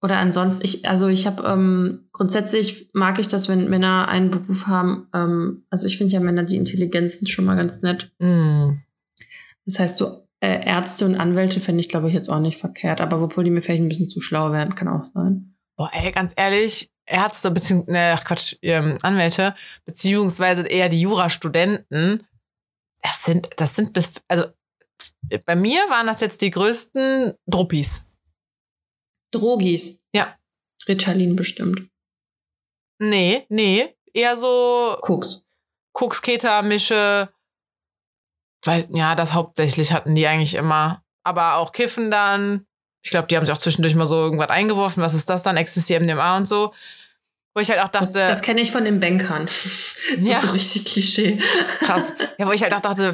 [0.01, 4.67] Oder ansonsten, ich, also ich habe ähm, grundsätzlich mag ich das, wenn Männer einen Beruf
[4.67, 5.07] haben.
[5.13, 8.11] Ähm, also ich finde ja Männer, die Intelligenz sind schon mal ganz nett.
[8.19, 8.77] Mm.
[9.65, 13.01] Das heißt, so äh, Ärzte und Anwälte fände ich, glaube ich, jetzt auch nicht verkehrt.
[13.01, 15.55] Aber obwohl die mir vielleicht ein bisschen zu schlau werden, kann auch sein.
[15.75, 19.55] Boah, ey, ganz ehrlich, Ärzte beziehungsweise, ne, ach Quatsch, ähm, Anwälte,
[19.85, 22.27] beziehungsweise eher die Jurastudenten,
[23.01, 24.45] das sind, das sind bis, also
[25.45, 28.06] bei mir waren das jetzt die größten Druppis.
[29.31, 30.01] Drogis.
[30.13, 30.37] Ja.
[30.87, 31.89] Ritalin bestimmt.
[32.99, 35.43] Nee, nee, eher so Koks.
[35.93, 37.29] Koksketer, Mische,
[38.65, 41.03] weiß, ja, das hauptsächlich hatten die eigentlich immer.
[41.23, 42.65] Aber auch Kiffen dann.
[43.03, 45.01] Ich glaube, die haben sich auch zwischendurch mal so irgendwas eingeworfen.
[45.01, 45.57] Was ist das dann?
[45.57, 46.73] Ecstasy, MDMA und so.
[47.55, 49.45] Wo ich halt auch Das, dachte, das kenne ich von den Bankern.
[50.15, 50.37] Das Ja.
[50.37, 51.41] ist so richtig Klischee.
[51.79, 52.13] krass.
[52.37, 53.13] Ja, wo ich halt auch dachte,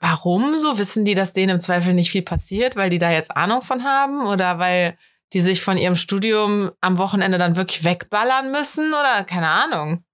[0.00, 0.76] warum so?
[0.76, 3.84] Wissen die, dass denen im Zweifel nicht viel passiert, weil die da jetzt Ahnung von
[3.84, 4.26] haben?
[4.26, 4.98] Oder weil
[5.32, 8.92] die sich von ihrem Studium am Wochenende dann wirklich wegballern müssen?
[8.94, 10.04] Oder keine Ahnung.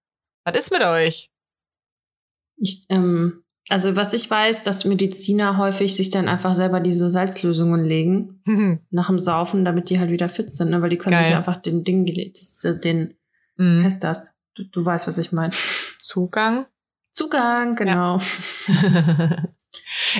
[0.44, 1.31] Was ist mit euch?
[2.59, 7.85] Ich, ähm, also was ich weiß, dass Mediziner häufig sich dann einfach selber diese Salzlösungen
[7.85, 8.42] legen
[8.90, 10.81] nach dem Saufen, damit die halt wieder fit sind, ne?
[10.83, 11.33] weil die können sich Geil.
[11.33, 13.14] ja einfach den Ding gelegt, äh, den,
[13.59, 13.85] Mhm.
[13.85, 14.35] heißt das?
[14.55, 15.52] Du, du weißt, was ich meine.
[15.98, 16.66] Zugang.
[17.11, 18.18] Zugang, genau.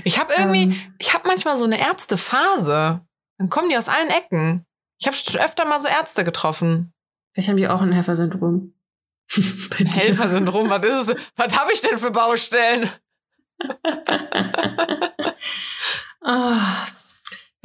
[0.05, 3.01] ich habe irgendwie, Ähm, ich habe manchmal so eine Ärztephase.
[3.39, 4.66] Dann kommen die aus allen Ecken.
[4.99, 6.93] Ich habe schon öfter mal so Ärzte getroffen.
[7.33, 8.73] vielleicht haben die auch ein Helfersyndrom.
[9.77, 11.17] Helfersyndrom, was ist es?
[11.37, 12.91] Was habe ich denn für Baustellen?
[16.23, 16.87] Ah,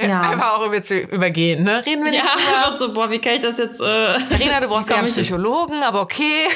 [0.00, 0.20] Ja.
[0.22, 1.84] Einfach auch über zu übergehen, ne?
[1.86, 2.56] Reden wir ja, nicht drüber.
[2.66, 3.80] einfach so, boah, wie kann ich das jetzt?
[3.80, 6.46] Äh, Rena, du brauchst ja einen Psychologen, aber okay.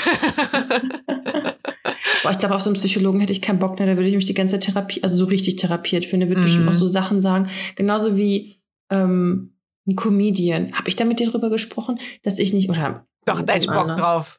[2.22, 3.86] Boah, ich glaube, auf so einen Psychologen hätte ich keinen Bock, ne?
[3.86, 6.20] Da würde ich mich die ganze Therapie, also so richtig therapiert fühlen.
[6.20, 6.44] Der würde Mhm.
[6.44, 7.48] bestimmt auch so Sachen sagen.
[7.76, 8.60] Genauso wie
[8.90, 9.55] ähm,
[9.86, 10.72] ein Comedian.
[10.72, 13.96] Habe ich da mit dir drüber gesprochen, dass ich nicht, oder Doch, da ich Bock
[13.96, 14.38] drauf.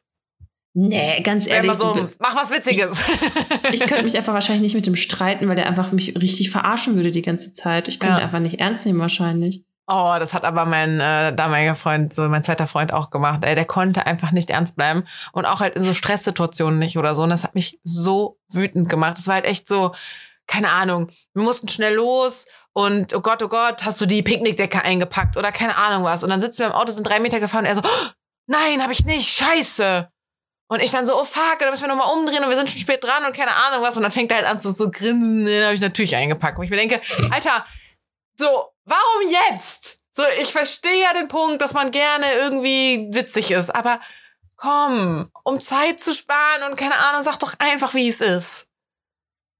[0.74, 1.72] Nee, ganz ehrlich.
[1.74, 3.02] so, mach was Witziges.
[3.72, 6.94] ich könnte mich einfach wahrscheinlich nicht mit dem streiten, weil der einfach mich richtig verarschen
[6.94, 7.88] würde die ganze Zeit.
[7.88, 8.24] Ich könnte Ja.
[8.24, 9.64] einfach nicht ernst nehmen wahrscheinlich.
[9.90, 13.42] Oh, das hat aber mein äh, damaliger Freund, so mein zweiter Freund auch gemacht.
[13.42, 17.14] Ey, der konnte einfach nicht ernst bleiben und auch halt in so Stresssituationen nicht oder
[17.14, 17.22] so.
[17.22, 19.16] Und das hat mich so wütend gemacht.
[19.16, 19.94] Das war halt echt so,
[20.46, 21.08] keine Ahnung.
[21.32, 22.46] Wir mussten schnell los
[22.78, 26.22] und oh Gott, oh Gott, hast du die Picknickdecke eingepackt oder keine Ahnung was.
[26.22, 28.08] Und dann sitzen wir im Auto, sind drei Meter gefahren und er so, oh,
[28.46, 30.08] nein, habe ich nicht, scheiße.
[30.68, 32.78] Und ich dann so, oh fuck, da müssen wir nochmal umdrehen und wir sind schon
[32.78, 33.96] spät dran und keine Ahnung was.
[33.96, 36.56] Und dann fängt er halt an zu grinsen, den habe ich natürlich eingepackt.
[36.56, 37.00] Und ich mir denke,
[37.32, 37.66] Alter,
[38.38, 38.46] so,
[38.84, 40.04] warum jetzt?
[40.12, 43.98] So, ich verstehe ja den Punkt, dass man gerne irgendwie witzig ist, aber
[44.56, 48.68] komm, um Zeit zu sparen und keine Ahnung, sag doch einfach, wie es ist.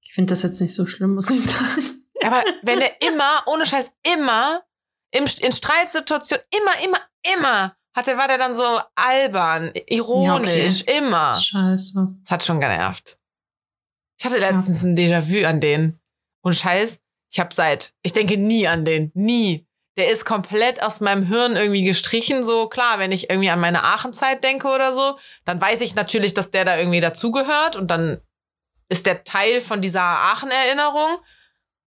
[0.03, 1.98] Ich finde das jetzt nicht so schlimm, muss ich sagen.
[2.23, 4.63] Aber wenn er immer, ohne Scheiß, immer
[5.11, 6.99] im, in Streitsituationen, immer, immer,
[7.35, 11.29] immer hatte, war der dann so albern, ironisch, immer.
[11.39, 12.15] Scheiße.
[12.21, 13.19] Das hat schon genervt.
[14.19, 15.99] Ich hatte letztens ein Déjà-vu an den.
[16.41, 17.01] Und Scheiß,
[17.31, 19.65] ich habe seit, ich denke nie an den, nie.
[19.97, 22.43] Der ist komplett aus meinem Hirn irgendwie gestrichen.
[22.43, 26.33] So klar, wenn ich irgendwie an meine Aachen-Zeit denke oder so, dann weiß ich natürlich,
[26.33, 28.21] dass der da irgendwie dazugehört und dann
[28.87, 31.19] ist der Teil von dieser Aachen-Erinnerung.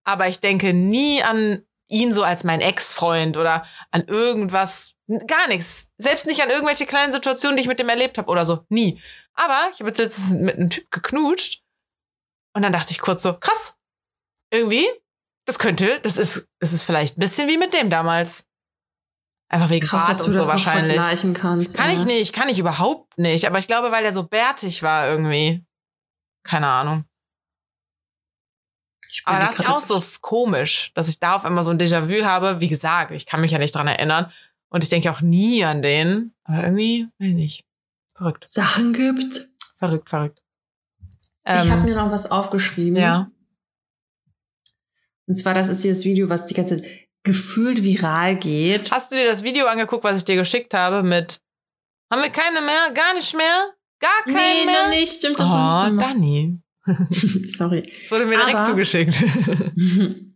[0.05, 4.95] Aber ich denke nie an ihn so als mein Ex-Freund oder an irgendwas,
[5.27, 5.89] gar nichts.
[5.99, 8.65] Selbst nicht an irgendwelche kleinen Situationen, die ich mit dem erlebt habe oder so.
[8.69, 9.01] Nie.
[9.35, 11.63] Aber ich habe jetzt letztens mit einem Typ geknutscht
[12.55, 13.77] und dann dachte ich kurz so, krass,
[14.53, 14.89] irgendwie,
[15.47, 18.45] das könnte, das ist, das ist vielleicht ein bisschen wie mit dem damals.
[19.53, 20.97] Einfach wegen Krass, Bart und so wahrscheinlich.
[21.35, 21.77] kannst.
[21.77, 22.05] Kann ich ey.
[22.05, 23.49] nicht, kann ich überhaupt nicht.
[23.49, 25.65] Aber ich glaube, weil der so bärtig war irgendwie.
[26.45, 27.05] Keine Ahnung.
[29.11, 31.71] Ich Aber da überleg dachte ich auch so komisch, dass ich da auf einmal so
[31.71, 32.61] ein Déjà-vu habe.
[32.61, 34.33] Wie gesagt, ich kann mich ja nicht dran erinnern.
[34.69, 36.33] Und ich denke auch nie an den.
[36.45, 37.65] Aber irgendwie, weiß ich nicht.
[38.15, 38.47] Verrückt.
[38.47, 39.49] Sachen gibt.
[39.79, 40.41] Verrückt, verrückt.
[41.01, 42.97] ich Ähm, habe mir noch was aufgeschrieben.
[42.97, 43.31] Ja.
[45.27, 48.91] Und zwar, das ist dieses Video, was die ganze Zeit gefühlt viral geht.
[48.91, 51.41] Hast du dir das Video angeguckt, was ich dir geschickt habe mit
[52.11, 52.91] Haben wir keine mehr?
[52.95, 53.75] Gar nicht mehr?
[54.01, 54.83] Gar keine nee, mehr?
[54.85, 56.61] noch nicht, stimmt, das muss ich oh, noch Dani.
[57.57, 57.83] Sorry.
[57.83, 59.15] Das wurde mir direkt Aber- zugeschickt.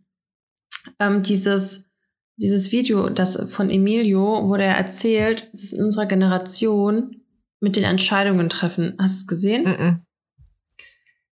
[0.99, 1.91] ähm, dieses,
[2.37, 7.21] dieses Video, das von Emilio, wo der erzählt, dass in unserer Generation
[7.61, 8.95] mit den Entscheidungen treffen.
[8.99, 9.63] Hast du es gesehen?
[9.63, 10.01] Mhm.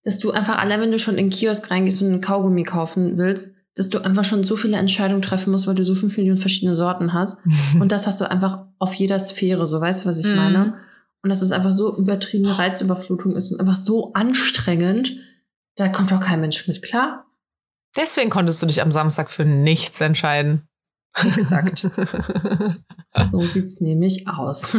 [0.04, 3.18] Dass du einfach allein, wenn du schon in den Kiosk reingehst und einen Kaugummi kaufen
[3.18, 6.40] willst, dass du einfach schon so viele Entscheidungen treffen musst, weil du so fünf Millionen
[6.40, 7.38] verschiedene Sorten hast.
[7.80, 10.36] Und das hast du einfach auf jeder Sphäre, so weißt du, was ich Mhm.
[10.36, 10.78] meine?
[11.24, 15.18] Und dass es einfach so übertriebene Reizüberflutung ist und einfach so anstrengend,
[15.76, 17.26] da kommt doch kein Mensch mit klar.
[17.96, 20.68] Deswegen konntest du dich am Samstag für nichts entscheiden.
[21.16, 21.88] Exakt.
[23.28, 24.78] So sieht's nämlich aus.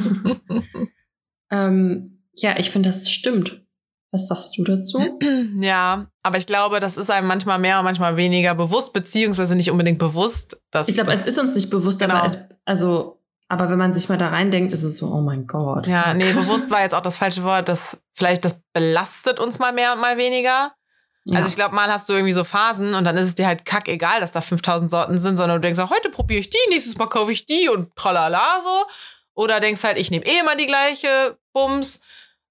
[1.51, 3.63] ähm, ja, ich finde, das stimmt.
[4.11, 4.99] Was sagst du dazu?
[5.61, 9.71] ja, aber ich glaube, das ist einem manchmal mehr und manchmal weniger bewusst, beziehungsweise nicht
[9.71, 10.63] unbedingt bewusst.
[10.71, 12.15] Dass Ich glaube, es ist uns nicht bewusst, Genau.
[12.15, 13.22] aber es, also,
[13.53, 15.87] aber wenn man sich mal da reindenkt, ist es so, oh mein Gott.
[15.87, 17.69] Ja, nee, bewusst war jetzt auch das falsche Wort.
[17.69, 20.73] Das vielleicht das belastet uns mal mehr und mal weniger.
[21.27, 21.37] Ja.
[21.37, 23.67] Also ich glaube, mal hast du irgendwie so Phasen und dann ist es dir halt
[23.67, 26.57] kack egal, dass da 5000 Sorten sind, sondern du denkst, auch, heute probiere ich die,
[26.71, 28.87] nächstes Mal kaufe ich die und tralala so.
[29.35, 32.01] Oder denkst halt, ich nehme eh immer die gleiche Bums.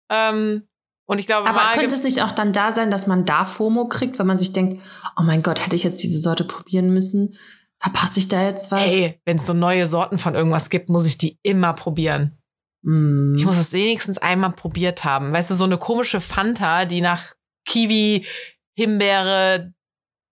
[0.08, 0.68] Ähm,
[1.08, 3.88] und ich glaube, aber könnte es nicht auch dann da sein, dass man da FOMO
[3.88, 4.84] kriegt, wenn man sich denkt,
[5.18, 7.36] oh mein Gott, hätte ich jetzt diese Sorte probieren müssen?
[7.82, 8.92] Verpasse ich da jetzt was?
[8.92, 12.38] Ey, wenn es so neue Sorten von irgendwas gibt, muss ich die immer probieren.
[12.84, 13.34] Mm.
[13.36, 15.34] Ich muss es wenigstens einmal probiert haben.
[15.34, 17.34] Weißt du, so eine komische Fanta, die nach
[17.66, 18.28] Kiwi,
[18.76, 19.74] Himbeere,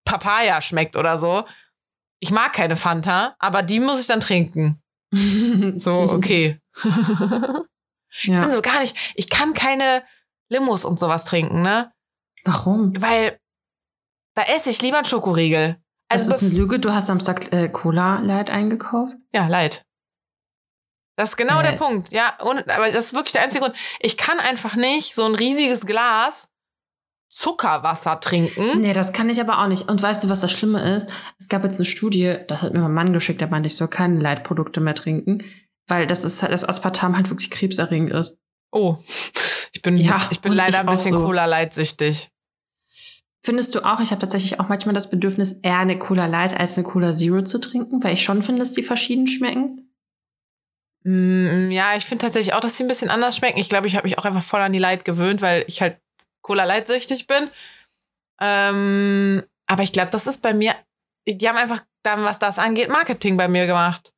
[0.06, 1.44] Papaya schmeckt oder so.
[2.20, 4.82] Ich mag keine Fanta, aber die muss ich dann trinken.
[5.78, 6.60] So, okay.
[8.24, 8.42] Ich ja.
[8.42, 10.04] bin so gar nicht, ich kann keine
[10.50, 11.94] Limos und sowas trinken, ne?
[12.44, 12.92] Warum?
[13.00, 13.40] Weil
[14.36, 15.78] da esse ich lieber einen Schokoriegel.
[16.10, 16.80] Das Also, ist eine Lüge.
[16.80, 19.16] Du hast Samstag äh, Cola Light eingekauft.
[19.34, 19.84] ja, leid.
[21.16, 21.64] Das ist genau Äh.
[21.64, 22.12] der Punkt.
[22.14, 23.76] Ja, und, aber das ist wirklich der einzige Grund.
[24.00, 26.50] Ich kann einfach nicht so ein riesiges Glas
[27.32, 28.80] Zuckerwasser trinken.
[28.80, 29.88] Nee, das kann ich aber auch nicht.
[29.88, 31.10] Und weißt du, was das Schlimme ist?
[31.38, 33.88] Es gab jetzt eine Studie, das hat mir mein Mann geschickt, der meinte, ich soll
[33.88, 35.44] keine Leitprodukte mehr trinken,
[35.88, 38.40] weil das ist halt, das Aspartam halt wirklich krebserregend ist.
[38.72, 38.98] Oh,
[39.74, 41.26] ich bin, Ja, ich bin leider ich ein bisschen so.
[41.26, 42.30] Cola-leitsüchtig.
[43.46, 46.78] Findest du auch, ich habe tatsächlich auch manchmal das Bedürfnis, eher eine Cola Light als
[46.78, 49.90] eine Cola Zero zu trinken, weil ich schon finde, dass die verschieden schmecken?
[51.04, 53.60] Mm, ja, ich finde tatsächlich auch, dass sie ein bisschen anders schmecken.
[53.60, 56.02] Ich glaube, ich habe mich auch einfach voll an die Light gewöhnt, weil ich halt
[56.42, 57.50] Cola-Light-süchtig bin.
[58.42, 60.76] Ähm, aber ich glaube, das ist bei mir,
[61.28, 64.14] die haben einfach dann, was das angeht, Marketing bei mir gemacht.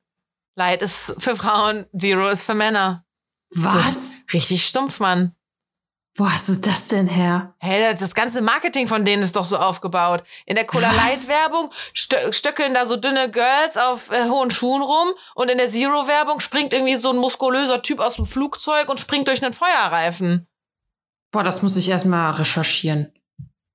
[0.56, 3.04] Light ist für Frauen, Zero ist für Männer.
[3.54, 4.12] Was?
[4.12, 5.34] So, richtig stumpf, Mann.
[6.14, 7.54] Wo hast du das denn her?
[7.58, 10.22] Hey, das ganze Marketing von denen ist doch so aufgebaut.
[10.44, 10.90] In der Cola?
[10.92, 15.56] Light Werbung stö stöckeln da so dünne Girls auf äh, hohen Schuhen rum und in
[15.56, 19.42] der Zero Werbung springt irgendwie so ein muskulöser Typ aus dem Flugzeug und springt durch
[19.42, 20.46] einen Feuerreifen.
[21.30, 23.10] Boah, das muss ich erstmal recherchieren.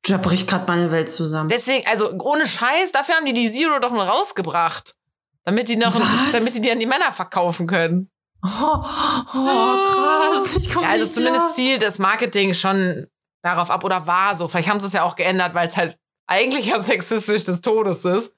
[0.04, 1.50] Da bricht gerade meine Welt zusammen.
[1.50, 4.95] Deswegen, also ohne Scheiß, dafür haben die die Zero doch nur rausgebracht.
[5.43, 6.34] Damit die noch, Was?
[6.34, 8.12] damit die die an die Männer verkaufen können.
[8.43, 10.58] Oh, oh krass.
[10.60, 13.08] Ich komm Ja, also zumindest zielt das Marketing schon
[13.43, 14.47] darauf ab oder war so.
[14.47, 15.97] Vielleicht haben sie es ja auch geändert, weil es halt
[16.28, 18.36] eigentlich ja sexistisch des Todes ist.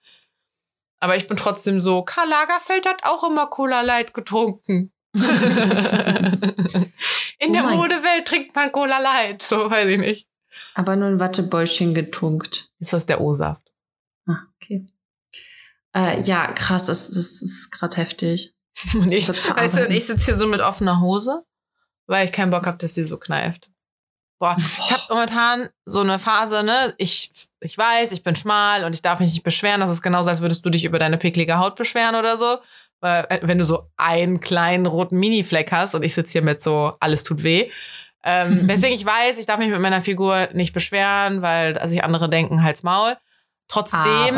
[1.01, 4.91] Aber ich bin trotzdem so, Karl Lagerfeld hat auch immer Cola Light getrunken.
[5.13, 5.21] In
[7.49, 9.41] Oh der Modewelt trinkt man Cola Light.
[9.41, 10.27] So weiß ich nicht.
[10.75, 12.69] Aber nur ein Wattebäuschen getunkt.
[12.79, 13.63] Ist was der O-Saft.
[14.27, 14.85] Ah, okay.
[15.95, 18.53] Äh, ja, krass, das, das ist gerade heftig.
[18.93, 21.43] Und ich, weißt du, und ich sitze hier so mit offener Hose,
[22.07, 23.69] weil ich keinen Bock habe, dass sie so kneift.
[24.39, 26.93] Boah, ich habe momentan so eine Phase, ne?
[26.97, 27.29] Ich,
[27.59, 29.81] ich weiß, ich bin schmal und ich darf mich nicht beschweren.
[29.81, 32.57] Das ist genauso, als würdest du dich über deine picklige Haut beschweren oder so.
[33.01, 36.61] Weil, äh, wenn du so einen kleinen roten Mini-Fleck hast und ich sitze hier mit
[36.61, 37.69] so, alles tut weh.
[38.23, 42.03] Ähm, deswegen, ich weiß, ich darf mich mit meiner Figur nicht beschweren, weil also sich
[42.05, 43.17] andere denken, halt's Maul.
[43.67, 44.35] Trotzdem,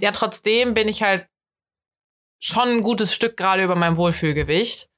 [0.00, 1.26] ja, trotzdem bin ich halt
[2.42, 4.88] schon ein gutes Stück gerade über meinem Wohlfühlgewicht.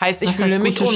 [0.00, 0.94] Heißt, ich Was fühle mich unwohl.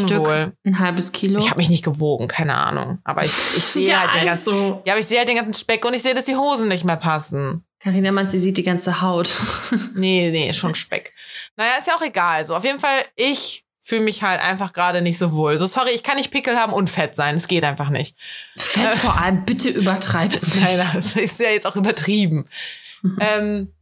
[0.48, 0.52] Stück?
[0.66, 1.38] ein halbes Kilo.
[1.38, 2.98] Ich habe mich nicht gewogen, keine Ahnung.
[3.04, 4.48] Aber ich, ich sehe halt den ganzen.
[4.50, 4.82] also.
[4.84, 6.84] Ja, aber ich sehe halt den ganzen Speck und ich sehe, dass die Hosen nicht
[6.84, 7.64] mehr passen.
[7.78, 9.36] Carina meint, sie sieht die ganze Haut.
[9.94, 11.12] Nee, nee, schon Speck.
[11.56, 12.44] Naja, ist ja auch egal.
[12.46, 15.56] So, auf jeden Fall, ich fühle mich halt einfach gerade nicht so wohl.
[15.58, 17.36] So, sorry, ich kann nicht Pickel haben und fett sein.
[17.36, 18.16] Es geht einfach nicht.
[18.58, 20.60] Fett vor allem, bitte übertreib's nicht.
[20.60, 22.46] Nein, das ist ja jetzt auch übertrieben.
[23.20, 23.72] ähm,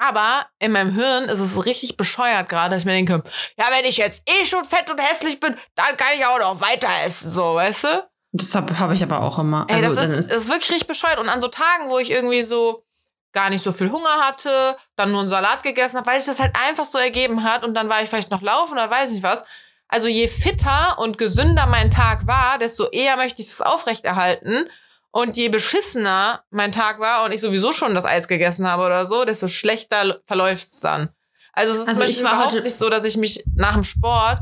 [0.00, 3.22] aber in meinem Hirn ist es so richtig bescheuert gerade, dass ich mir denke,
[3.58, 6.60] ja, wenn ich jetzt eh schon fett und hässlich bin, dann kann ich auch noch
[6.62, 8.08] weiter essen, so, weißt du?
[8.32, 9.66] Das habe hab ich aber auch immer.
[9.68, 11.18] Ey, also, das, ist, das ist wirklich richtig bescheuert.
[11.18, 12.84] Und an so Tagen, wo ich irgendwie so
[13.32, 16.40] gar nicht so viel Hunger hatte, dann nur einen Salat gegessen habe, weil sich das
[16.40, 19.22] halt einfach so ergeben hat und dann war ich vielleicht noch laufen oder weiß nicht
[19.22, 19.44] was.
[19.86, 24.70] Also je fitter und gesünder mein Tag war, desto eher möchte ich das aufrechterhalten.
[25.12, 29.06] Und je beschissener mein Tag war und ich sowieso schon das Eis gegessen habe oder
[29.06, 31.10] so, desto schlechter verläuft's dann.
[31.52, 34.38] Also es ist Also ich war überhaupt nicht so, dass ich mich nach dem Sport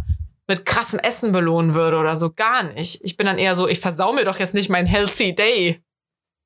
[0.47, 2.31] mit krassem Essen belohnen würde oder so.
[2.33, 3.01] Gar nicht.
[3.03, 5.83] Ich bin dann eher so, ich versau mir doch jetzt nicht mein healthy day.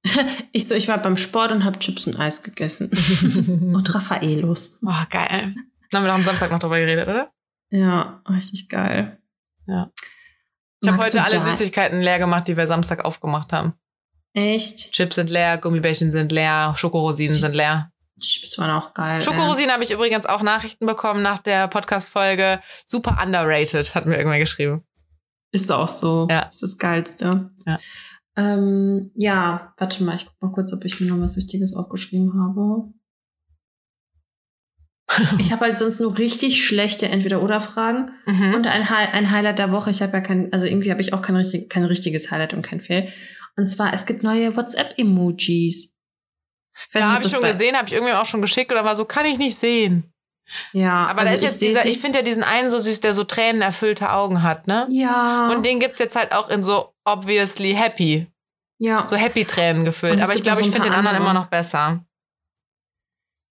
[0.53, 2.91] ich so, ich war beim Sport und habe Chips und Eis gegessen.
[3.75, 4.79] und Raffaelos.
[4.85, 5.55] Oh, geil.
[5.91, 7.31] Dann haben wir doch am Samstag noch drüber geredet, oder?
[7.71, 9.19] Ja, richtig geil.
[9.67, 9.91] Ja.
[10.81, 13.75] Ich habe heute alle Süßigkeiten leer gemacht, die wir Samstag aufgemacht haben.
[14.35, 14.93] Echt?
[14.93, 17.91] Chips sind leer, Gummibärchen sind leer, Schokorosinen sind leer.
[18.21, 19.21] Chips waren auch geil.
[19.21, 22.61] Schokorosinen habe ich übrigens auch Nachrichten bekommen nach der Podcast-Folge.
[22.85, 24.85] Super underrated, hat mir irgendwer geschrieben.
[25.51, 26.29] Ist auch so.
[26.31, 26.45] Ja.
[26.45, 27.51] Das ist das Geilste.
[27.67, 27.79] Ja.
[28.37, 32.33] Ähm, ja, warte mal, ich guck mal kurz, ob ich mir noch was Wichtiges aufgeschrieben
[32.41, 32.91] habe.
[35.39, 38.55] ich habe halt sonst nur richtig schlechte Entweder-Oder-Fragen Mhm.
[38.55, 39.91] und ein, ein Highlight der Woche.
[39.91, 42.63] Ich habe ja kein, also irgendwie habe ich auch kein, richtig, kein richtiges Highlight und
[42.63, 43.13] kein Fail.
[43.57, 45.95] Und zwar, es gibt neue WhatsApp-Emojis.
[46.93, 49.27] Ja, habe ich schon gesehen, habe ich irgendwie auch schon geschickt oder war so, kann
[49.27, 50.13] ich nicht sehen.
[50.73, 53.15] Ja, Aber also da ist jetzt dieser, ich finde ja diesen einen so süß, der
[53.15, 54.87] so tränenerfüllte Augen hat, ne?
[54.91, 58.27] ja, Und den gibt's jetzt halt auch in so obviously happy,
[58.79, 60.19] ja, so happy Tränen gefüllt.
[60.19, 61.31] Es Aber ich gibt glaube, so ich finde den anderen andere.
[61.31, 62.05] immer noch besser.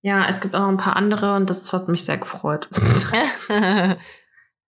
[0.03, 2.69] ja, es gibt auch ein paar andere und das hat mich sehr gefreut.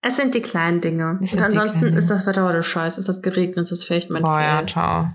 [0.06, 1.18] Es sind die kleinen Dinge.
[1.22, 3.00] Es Und ansonsten ist das Wetter heute scheiße.
[3.00, 4.66] Es hat geregnet, das ist vielleicht mein Boah, ja, Fail.
[4.66, 5.12] ciao.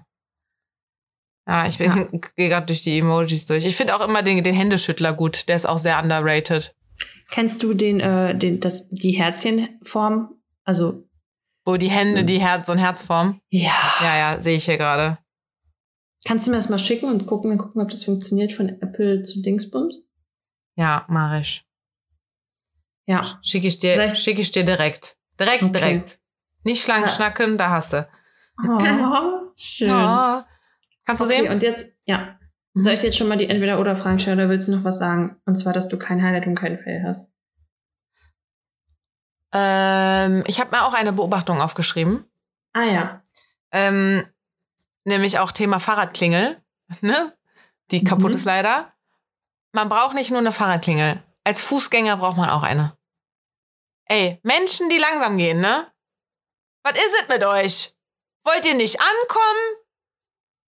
[1.49, 3.65] Ja, ich bin, gehe gerade durch die Emojis durch.
[3.65, 5.47] Ich finde auch immer den, den Händeschüttler gut.
[5.49, 6.75] Der ist auch sehr underrated.
[7.31, 10.35] Kennst du den, äh, den, das, die Herzchenform?
[10.63, 11.03] Also,
[11.65, 13.41] Wo die Hände, die Herz, so ein Herzform.
[13.49, 13.71] ja.
[14.01, 15.17] Ja, ja, sehe ich hier gerade.
[16.27, 19.23] Kannst du mir das mal schicken und gucken, wir gucken, ob das funktioniert von Apple
[19.23, 20.05] zu Dingsbums?
[20.75, 21.63] Ja, mach ich.
[23.07, 23.39] Ja.
[23.41, 25.15] Schicke ich dir, Soll ich- schicke ich dir direkt.
[25.39, 25.71] Direkt, Okay.
[25.71, 26.19] direkt.
[26.63, 27.12] Nicht schlank Ja.
[27.12, 28.07] schnacken, da hast du.
[28.67, 28.77] Oh,
[29.55, 29.88] schön.
[29.88, 30.45] Ja.
[31.10, 31.52] Kannst du okay, sehen?
[31.52, 32.38] und jetzt, ja.
[32.74, 32.82] Mhm.
[32.84, 35.41] Soll ich jetzt schon mal die Entweder-Oder-Fragen stellen oder willst du noch was sagen?
[35.45, 37.30] Und zwar, dass du kein Highlight und keinen Fail hast.
[39.54, 42.26] Ähm, ich habe mir auch eine Beobachtung aufgeschrieben.
[42.74, 43.22] Ah ja.
[43.72, 44.28] Ähm,
[45.06, 46.62] nämlich auch Thema Fahrradklingel,
[47.02, 47.36] ne?
[47.91, 48.06] Die Mhm.
[48.06, 48.93] kaputt ist leider.
[49.72, 51.24] Man braucht nicht nur eine Fahrradklingel.
[51.43, 52.95] Als Fußgänger braucht man auch eine.
[54.06, 55.88] Ey, Menschen, die langsam gehen, ne?
[56.84, 57.95] Was ist es mit euch?
[58.43, 59.88] Wollt ihr nicht ankommen?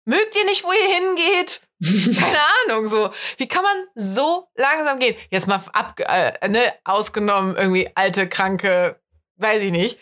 [0.07, 1.61] Mögt ihr nicht, wo ihr hingeht?
[2.21, 2.39] Keine
[2.71, 3.11] Ahnung, so.
[3.37, 5.17] Wie kann man so langsam gehen?
[5.31, 9.01] Jetzt mal ab, äh, ne, ausgenommen, irgendwie alte, kranke,
[9.37, 9.99] weiß ich nicht.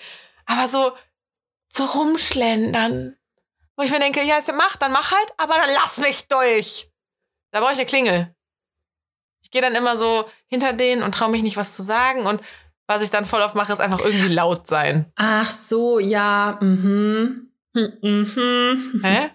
[0.47, 0.93] Aber so,
[1.69, 3.17] so rumschlendern.
[3.77, 6.29] Wo ich mir denke, ja, ist ja mach, dann mach halt, aber dann lass mich
[6.29, 6.91] durch.
[7.51, 8.35] Da brauche ich eine Klingel.
[9.43, 12.27] Ich gehe dann immer so hinter denen und traue mich nicht, was zu sagen.
[12.27, 12.43] Und
[12.87, 15.11] was ich dann voll oft mache, ist einfach irgendwie laut sein.
[15.17, 16.59] Ach so, ja.
[16.61, 17.51] Mhm.
[17.75, 19.01] Hm, Mhm.
[19.03, 19.31] Hä?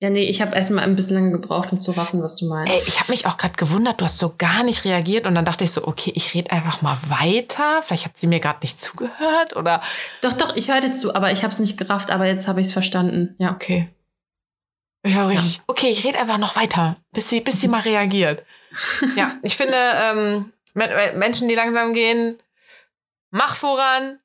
[0.00, 2.72] Ja, nee, ich habe erstmal ein bisschen lange gebraucht, um zu raffen, was du meinst.
[2.72, 5.44] Ey, ich habe mich auch gerade gewundert, du hast so gar nicht reagiert und dann
[5.44, 7.82] dachte ich so, okay, ich rede einfach mal weiter.
[7.82, 9.82] Vielleicht hat sie mir gerade nicht zugehört oder
[10.20, 12.60] Doch, doch, ich höre dir zu, aber ich habe es nicht gerafft, aber jetzt habe
[12.60, 13.34] ich es verstanden.
[13.40, 13.50] Ja.
[13.52, 13.88] okay.
[15.02, 15.40] Ich war so Ja.
[15.40, 18.44] richtig, okay, ich rede einfach noch weiter, bis sie, bis sie mal reagiert.
[19.16, 22.36] ja, ich finde, ähm, Men- Menschen, die langsam gehen,
[23.30, 24.20] mach voran,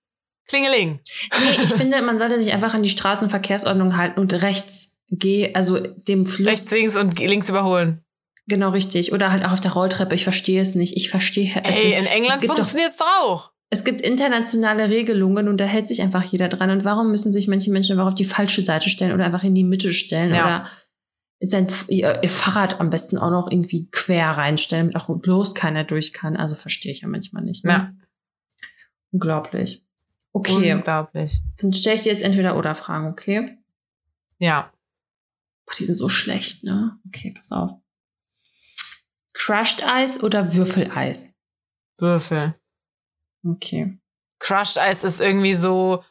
[0.47, 0.99] klingeling.
[1.39, 5.79] Nee, ich finde, man sollte sich einfach an die Straßenverkehrsordnung halten und rechts geh, also
[5.79, 6.47] dem Fluss.
[6.47, 8.03] Rechts, links und links überholen.
[8.47, 9.13] Genau, richtig.
[9.13, 10.15] Oder halt auch auf der Rolltreppe.
[10.15, 10.97] Ich verstehe es nicht.
[10.97, 11.97] Ich verstehe es Ey, nicht.
[11.99, 13.51] in es England funktioniert's doch auch.
[13.69, 16.69] Es gibt internationale Regelungen und da hält sich einfach jeder dran.
[16.69, 19.55] Und warum müssen sich manche Menschen einfach auf die falsche Seite stellen oder einfach in
[19.55, 20.43] die Mitte stellen Ja.
[20.45, 20.67] oder
[21.45, 25.83] sein, ihr, ihr Fahrrad am besten auch noch irgendwie quer reinstellen, damit auch bloß keiner
[25.85, 26.35] durch kann.
[26.37, 27.65] Also verstehe ich ja manchmal nicht.
[27.65, 27.71] Ne?
[27.71, 27.91] Ja.
[29.11, 29.83] Unglaublich.
[30.33, 31.39] Okay, Unglaublich.
[31.61, 33.57] dann stelle ich dir jetzt entweder oder Fragen, okay?
[34.39, 34.71] Ja.
[35.65, 36.97] Boah, die sind so schlecht, ne?
[37.07, 37.71] Okay, pass auf.
[39.33, 41.35] Crushed Eis oder Würfeleis?
[41.99, 42.55] Würfel.
[43.45, 43.97] Okay.
[44.39, 46.03] Crushed Ice ist irgendwie so,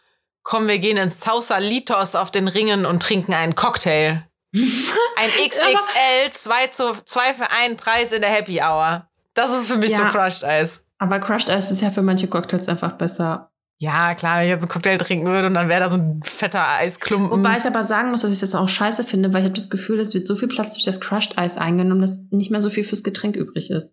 [0.42, 4.26] komm, wir gehen ins Sausalitos auf den Ringen und trinken einen Cocktail.
[4.54, 9.08] Ein XXL, zwei, zu, zwei für einen Preis in der Happy Hour.
[9.34, 9.98] Das ist für mich Ja.
[9.98, 10.80] so Crushed Ice.
[10.98, 13.51] Aber Crushed Eis ist ja für manche Cocktails einfach besser.
[13.82, 16.22] Ja, klar, wenn ich jetzt einen Cocktail trinken würde und dann wäre da so ein
[16.22, 17.40] fetter Eisklumpen.
[17.40, 19.70] Wobei ich aber sagen muss, dass ich das auch scheiße finde, weil ich habe das
[19.70, 22.70] Gefühl, es wird so viel Platz durch das Crushed Eis eingenommen, dass nicht mehr so
[22.70, 23.92] viel fürs Getränk übrig ist.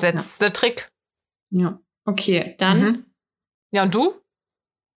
[0.00, 0.88] Setzt der Trick.
[1.50, 1.78] Ja.
[2.04, 3.04] Okay, dann Mhm.
[3.70, 4.20] Ja, und du?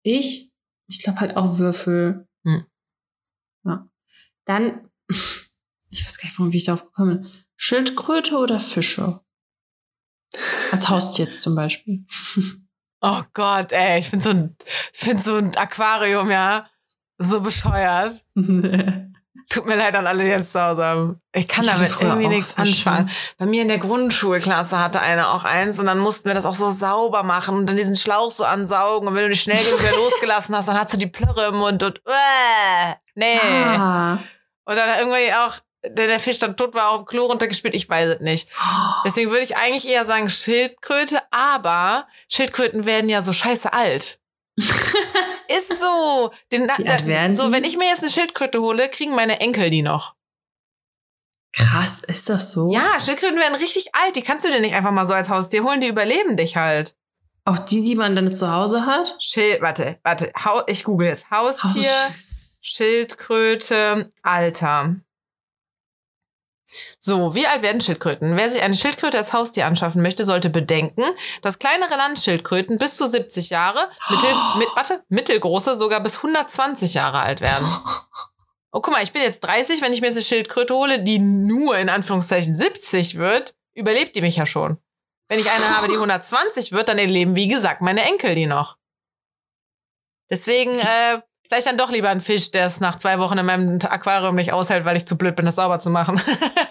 [0.03, 0.53] ich,
[0.88, 2.28] ich glaube halt auch Würfel.
[2.45, 2.66] Hm.
[3.66, 3.89] Ja.
[4.45, 4.89] Dann,
[5.89, 7.32] ich weiß gar nicht, warum ich darauf gekommen bin.
[7.57, 9.22] Schildkröte oder Fische?
[10.72, 12.05] Als Haustier jetzt zum Beispiel.
[13.08, 14.56] Oh Gott, ey, ich finde so ein,
[14.91, 16.66] find so ein Aquarium, ja,
[17.20, 18.26] so bescheuert.
[18.36, 21.22] Tut mir leid an alle, die jetzt zu Hause haben.
[21.32, 23.12] Ich kann ich damit irgendwie nichts anfangen.
[23.38, 26.56] Bei mir in der Grundschulklasse hatte einer auch eins und dann mussten wir das auch
[26.56, 29.82] so sauber machen und dann diesen Schlauch so ansaugen und wenn du dich schnell genug
[29.97, 33.38] losgelassen hast, dann hast du die Plörre im Mund und äh, nee.
[33.38, 34.18] Ah.
[34.66, 35.60] Und dann irgendwie auch
[35.90, 38.50] der, der Fisch dann tot war, auch im Klo runtergespielt, ich weiß es nicht.
[39.06, 44.20] Deswegen würde ich eigentlich eher sagen Schildkröte, aber Schildkröten werden ja so scheiße alt.
[44.58, 46.32] ist so.
[46.52, 50.16] Den, da, so, wenn ich mir jetzt eine Schildkröte hole, kriegen meine Enkel die noch.
[51.54, 52.72] Krass, ist das so?
[52.74, 54.16] Ja, Schildkröten werden richtig alt.
[54.16, 56.96] Die kannst du dir nicht einfach mal so als Haustier holen, die überleben dich halt.
[57.46, 59.16] Auch die, die man dann zu Hause hat?
[59.20, 60.34] Schild, warte, warte,
[60.68, 61.30] ich google jetzt.
[61.30, 62.12] Haustier, Haus
[62.62, 64.96] Schildkröte, Alter.
[67.00, 68.36] So, wie alt werden Schildkröten?
[68.36, 71.04] Wer sich eine Schildkröte als Haustier anschaffen möchte, sollte bedenken,
[71.42, 77.20] dass kleinere Landschildkröten bis zu 70 Jahre, mittel, mit, warte, mittelgroße sogar bis 120 Jahre
[77.20, 77.68] alt werden.
[78.72, 81.20] Oh, guck mal, ich bin jetzt 30, wenn ich mir jetzt eine Schildkröte hole, die
[81.20, 84.78] nur in Anführungszeichen 70 wird, überlebt die mich ja schon.
[85.30, 88.78] Wenn ich eine habe, die 120 wird, dann erleben, wie gesagt, meine Enkel die noch.
[90.30, 93.80] Deswegen, äh, Vielleicht dann doch lieber ein Fisch, der es nach zwei Wochen in meinem
[93.84, 96.20] Aquarium nicht aushält, weil ich zu blöd bin, das sauber zu machen.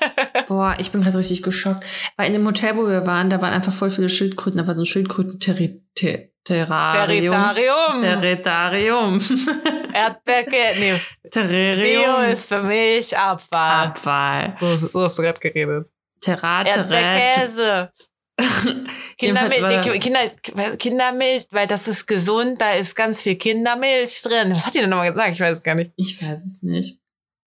[0.48, 1.84] Boah, ich bin gerade richtig geschockt.
[2.16, 4.58] Weil in dem Hotel, wo wir waren, da waren einfach voll viele Schildkröten.
[4.58, 6.30] Da war so ein Schildkröten-Terrarium.
[6.44, 8.02] Territarium.
[8.02, 9.20] Territarium.
[9.94, 11.00] Erdbeerke, nee.
[11.30, 12.02] Terrarium.
[12.02, 13.86] Bio ist für mich Abfall.
[13.86, 14.56] Abfall.
[14.60, 15.88] So, so hast du gerade geredet.
[16.20, 17.90] Terrat, Erdbeerkäse.
[19.16, 24.50] Kindermilch, Kinder, Kindermilch, weil das ist gesund, da ist ganz viel Kindermilch drin.
[24.50, 25.34] Was hat die denn nochmal gesagt?
[25.34, 25.92] Ich weiß es gar nicht.
[25.96, 27.00] Ich weiß es nicht.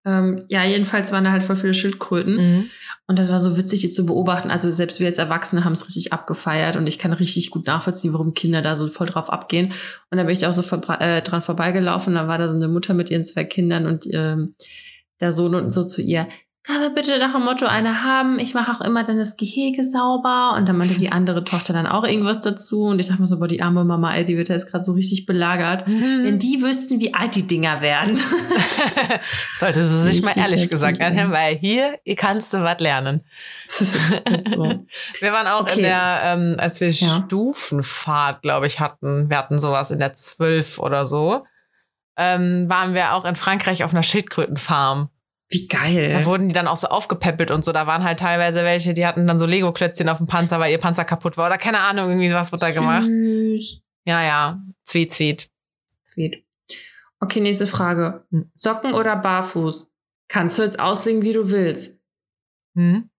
[0.05, 2.35] Ähm, ja, jedenfalls waren da halt voll viele Schildkröten.
[2.35, 2.69] Mhm.
[3.10, 4.51] Und das war so witzig, die zu beobachten.
[4.51, 8.12] Also selbst wir als Erwachsene haben es richtig abgefeiert und ich kann richtig gut nachvollziehen,
[8.12, 9.72] warum Kinder da so voll drauf abgehen.
[10.12, 10.62] Und da bin ich auch so
[10.99, 12.16] äh, dran vorbeigelaufen.
[12.16, 14.55] Da war da so eine Mutter mit ihren zwei Kindern und ähm,
[15.22, 16.28] der Sohn und so zu ihr,
[16.68, 18.39] man bitte nach dem Motto eine haben?
[18.39, 20.53] Ich mache auch immer dann das Gehege sauber.
[20.57, 22.86] Und dann meinte die andere Tochter dann auch irgendwas dazu.
[22.86, 24.93] Und ich sag mir so, boah, die arme Mama, ey, die wird jetzt gerade so
[24.93, 25.88] richtig belagert.
[25.88, 26.24] Mhm.
[26.24, 28.20] Wenn die wüssten, wie alt die Dinger werden.
[29.57, 33.24] Sollte sie sich mal ehrlich gesagt anhören, weil hier kannst du was lernen.
[33.68, 33.84] so.
[35.20, 35.78] Wir waren auch okay.
[35.78, 37.07] in der, ähm, als wir ja.
[37.07, 41.45] Stufenfahrt, glaube ich, hatten, wir hatten sowas in der zwölf oder so,
[42.18, 45.09] ähm, waren wir auch in Frankreich auf einer Schildkrötenfarm.
[45.49, 46.11] Wie geil.
[46.11, 47.71] Da wurden die dann auch so aufgepäppelt und so.
[47.71, 50.77] Da waren halt teilweise welche, die hatten dann so Lego-Klötzchen auf dem Panzer, weil ihr
[50.77, 51.47] Panzer kaputt war.
[51.47, 53.05] Oder keine Ahnung, irgendwie was wird da gemacht.
[53.05, 53.81] Süß.
[54.05, 54.61] Ja, ja.
[54.85, 55.49] Sweet, sweet.
[56.05, 56.43] Sweet.
[57.19, 58.25] Okay, nächste Frage.
[58.31, 58.51] Hm.
[58.53, 59.93] Socken oder barfuß?
[60.27, 62.01] Kannst du jetzt auslegen, wie du willst.
[62.75, 63.09] Hm?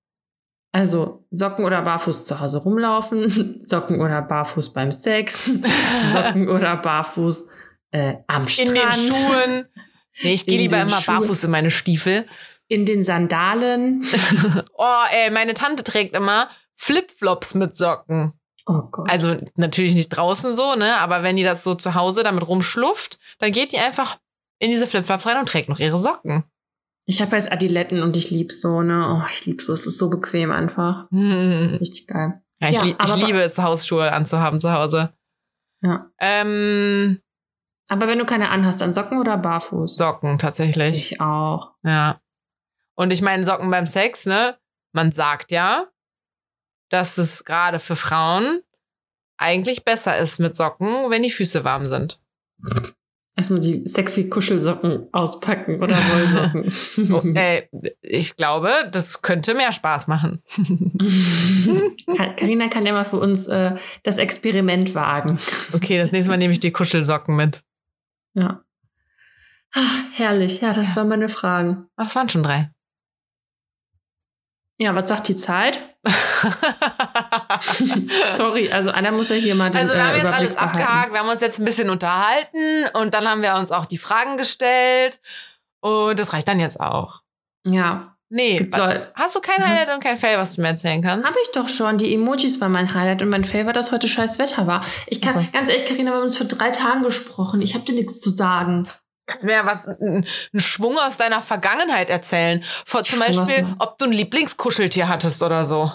[0.73, 5.51] Also Socken oder barfuß zu Hause rumlaufen, Socken oder barfuß beim Sex,
[6.13, 7.49] Socken oder barfuß
[7.91, 8.69] äh, am Strand.
[8.69, 9.69] In den Schuhen.
[10.23, 12.27] Nee, ich gehe lieber immer Schuhe, barfuß in meine Stiefel.
[12.67, 14.05] In den Sandalen.
[14.75, 18.35] oh, ey, meine Tante trägt immer Flipflops mit Socken.
[18.67, 19.11] Oh Gott.
[19.11, 20.97] Also natürlich nicht draußen so, ne?
[20.99, 24.19] Aber wenn die das so zu Hause damit rumschlufft, dann geht die einfach
[24.59, 26.45] in diese Flipflops rein und trägt noch ihre Socken.
[27.07, 29.09] Ich habe jetzt Adiletten und ich lieb's so, ne?
[29.09, 29.73] Oh, ich lieb's so.
[29.73, 31.11] Es ist so bequem einfach.
[31.11, 31.77] Hm.
[31.81, 32.43] Richtig geil.
[32.61, 35.15] Ja, ich, ja, ich liebe es, Hausschuhe anzuhaben zu Hause.
[35.81, 35.97] Ja.
[36.19, 37.21] Ähm,
[37.89, 39.97] aber wenn du keine anhast, dann Socken oder barfuß?
[39.97, 41.13] Socken, tatsächlich.
[41.13, 41.73] Ich auch.
[41.83, 42.21] Ja.
[42.95, 44.59] Und ich meine, Socken beim Sex, ne?
[44.93, 45.87] Man sagt ja,
[46.91, 48.63] dass es gerade für Frauen
[49.39, 52.21] eigentlich besser ist mit Socken, wenn die Füße warm sind.
[53.37, 57.13] Erstmal die sexy Kuschelsocken auspacken oder Wollsocken.
[57.13, 57.69] oh, ey,
[58.03, 60.43] ich glaube, das könnte mehr Spaß machen.
[62.37, 65.39] Karina kann ja mal für uns äh, das Experiment wagen.
[65.73, 67.63] Okay, das nächste Mal nehme ich die Kuschelsocken mit.
[68.39, 68.63] Ja.
[69.75, 70.61] Ach, herrlich.
[70.61, 70.97] Ja, das ja.
[70.97, 71.89] waren meine Fragen.
[71.97, 72.71] Ach, das waren schon drei.
[74.81, 75.81] Ja, was sagt die Zeit?
[78.37, 80.79] Sorry, also einer muss ja hier mal den Also wir haben äh, jetzt alles behalten.
[80.79, 83.99] abgehakt, wir haben uns jetzt ein bisschen unterhalten und dann haben wir uns auch die
[83.99, 85.21] Fragen gestellt
[85.81, 87.23] und das reicht dann jetzt auch.
[87.67, 88.17] Ja.
[88.31, 88.71] Nee,
[89.15, 89.69] hast du kein mhm.
[89.69, 91.27] Highlight und kein Fail, was du mir erzählen kannst?
[91.27, 91.97] Habe ich doch schon.
[91.97, 94.85] Die Emojis waren mein Highlight und mein Fail war, dass heute scheiß Wetter war.
[95.07, 95.49] Ich kann, also.
[95.51, 97.63] ganz ehrlich, Karina, wir haben uns vor drei Tagen gesprochen.
[97.63, 98.87] Ich habe dir nichts zu sagen.
[99.27, 100.27] Kannst du mir ja was, einen
[100.57, 102.63] Schwung aus deiner Vergangenheit erzählen?
[102.85, 105.93] Vor, zum Schwung Beispiel, ob du ein Lieblingskuscheltier hattest oder so.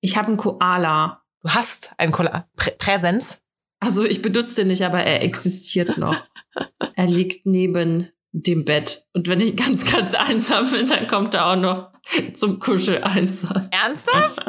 [0.00, 1.22] Ich habe einen Koala.
[1.42, 2.48] Du hast einen Koala.
[2.56, 3.42] Prä Präsenz?
[3.80, 6.16] Also ich benutze den nicht, aber er existiert noch.
[6.94, 9.06] er liegt neben dem Bett.
[9.14, 11.90] Und wenn ich ganz, ganz einsam bin, dann kommt er auch noch
[12.34, 13.68] zum Kuscheleinsatz.
[13.70, 14.44] Ernsthaft?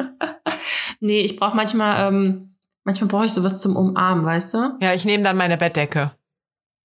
[1.00, 4.78] nee, ich brauche manchmal, ähm, manchmal brauche ich sowas zum Umarmen, weißt du?
[4.80, 6.12] Ja, ich nehme dann meine Bettdecke.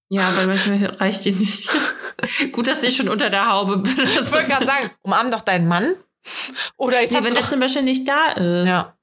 [0.08, 1.70] Ja, weil manchmal reicht die nicht.
[2.52, 3.92] Gut, dass ich schon unter der Haube bin.
[4.02, 5.96] Ich wollte gerade sagen, umarm doch deinen Mann.
[6.76, 8.68] Oder jetzt Nee, hast wenn der zum Beispiel nicht da ist.
[8.68, 8.96] Ja.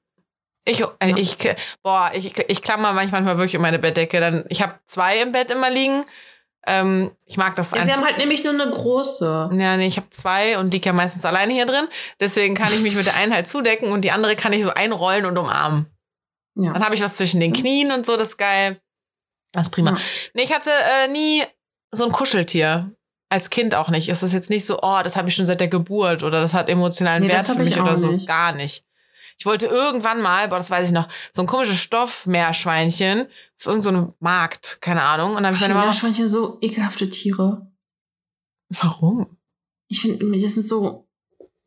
[0.64, 1.36] Ich, äh, ich,
[1.82, 4.20] boah, ich, ich klammer manchmal wirklich um meine Bettdecke.
[4.20, 6.04] Dann, ich habe zwei im Bett immer liegen.
[6.66, 7.96] Ähm, ich mag das Ja, wir einfach.
[7.96, 9.50] haben halt nämlich nur eine große.
[9.54, 11.86] Ja, nee, ich habe zwei und liege ja meistens alleine hier drin.
[12.20, 14.70] Deswegen kann ich mich mit der einen halt zudecken und die andere kann ich so
[14.70, 15.86] einrollen und umarmen.
[16.56, 16.72] Ja.
[16.74, 17.52] Dann habe ich was zwischen den.
[17.52, 18.80] Knien und so, das ist geil.
[19.52, 19.92] Das ist prima.
[19.92, 19.96] Ja.
[20.34, 21.42] Nee, ich hatte äh, nie
[21.92, 22.92] so ein Kuscheltier.
[23.32, 24.08] Als Kind auch nicht.
[24.08, 26.52] Es ist jetzt nicht so, oh, das habe ich schon seit der Geburt oder das
[26.52, 28.10] hat emotionalen Nee, Wert für mich oder so.
[28.10, 28.26] nicht.
[28.26, 28.84] Gar nicht.
[29.40, 33.26] Ich wollte irgendwann mal, boah, das weiß ich noch, so ein komisches Stoffmeerschweinchen
[33.58, 35.30] auf irgendeinem so Markt, keine Ahnung.
[35.30, 35.86] Und dann habe ich meine Mama.
[35.86, 37.66] Meerschweinchen so ekelhafte Tiere.
[38.68, 39.38] Warum?
[39.88, 41.08] Ich finde, das sind so,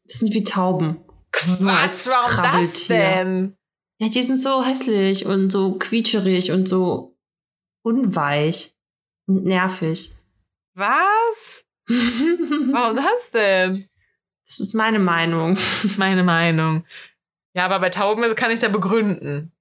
[0.06, 1.04] das sind wie Tauben.
[1.32, 3.58] Quatsch, warum das denn?
[4.00, 7.18] Ja, die sind so hässlich und so quietscherig und so
[7.84, 8.76] unweich
[9.26, 10.14] und nervig.
[10.76, 11.66] Was?
[11.88, 13.90] Warum das denn?
[14.46, 15.58] Das ist meine Meinung.
[15.98, 16.86] Meine Meinung.
[17.54, 19.52] Ja, aber bei Tauben kann ich es ja begründen.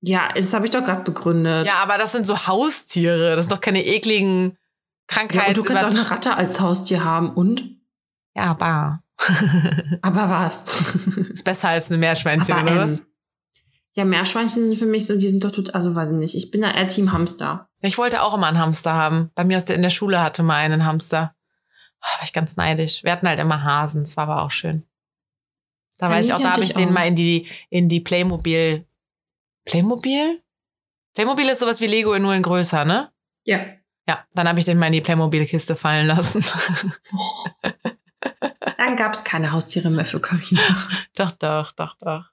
[0.00, 1.66] Ja, das habe ich doch gerade begründet.
[1.66, 3.34] Ja, aber das sind so Haustiere.
[3.36, 4.56] Das sind doch keine ekligen Ja,
[5.06, 5.48] Krankheiten.
[5.50, 7.62] und du kannst auch eine Ratte als Haustier haben und?
[8.34, 9.02] Ja, aber.
[10.02, 10.94] Aber was?
[11.16, 13.02] Ist besser als eine Meerschweinchen, Aber, oder ähm, was?
[13.94, 16.34] Ja, Meerschweinchen sind für mich so, die sind doch total, also weiß ich nicht.
[16.34, 17.66] Ich bin da eher Team Hamster.
[17.80, 19.30] Ich wollte auch immer einen Hamster haben.
[19.34, 21.34] Bei mir aus der, in der Schule hatte mal einen Hamster.
[22.00, 23.04] Ah, Da war ich ganz neidisch.
[23.04, 24.04] Wir hatten halt immer Hasen.
[24.04, 24.85] Das war aber auch schön.
[25.98, 26.92] Da weiß ich auch, da habe ich den auch.
[26.92, 28.86] mal in die, in die Playmobil.
[29.64, 30.42] Playmobil?
[31.14, 33.10] Playmobil ist sowas wie Lego nur in größer, ne?
[33.44, 33.64] Ja.
[34.08, 36.44] Ja, dann habe ich den mal in die Playmobil-Kiste fallen lassen.
[38.76, 40.62] Dann gab es keine Haustiere mehr für Carina.
[41.16, 42.24] doch, doch, doch, doch.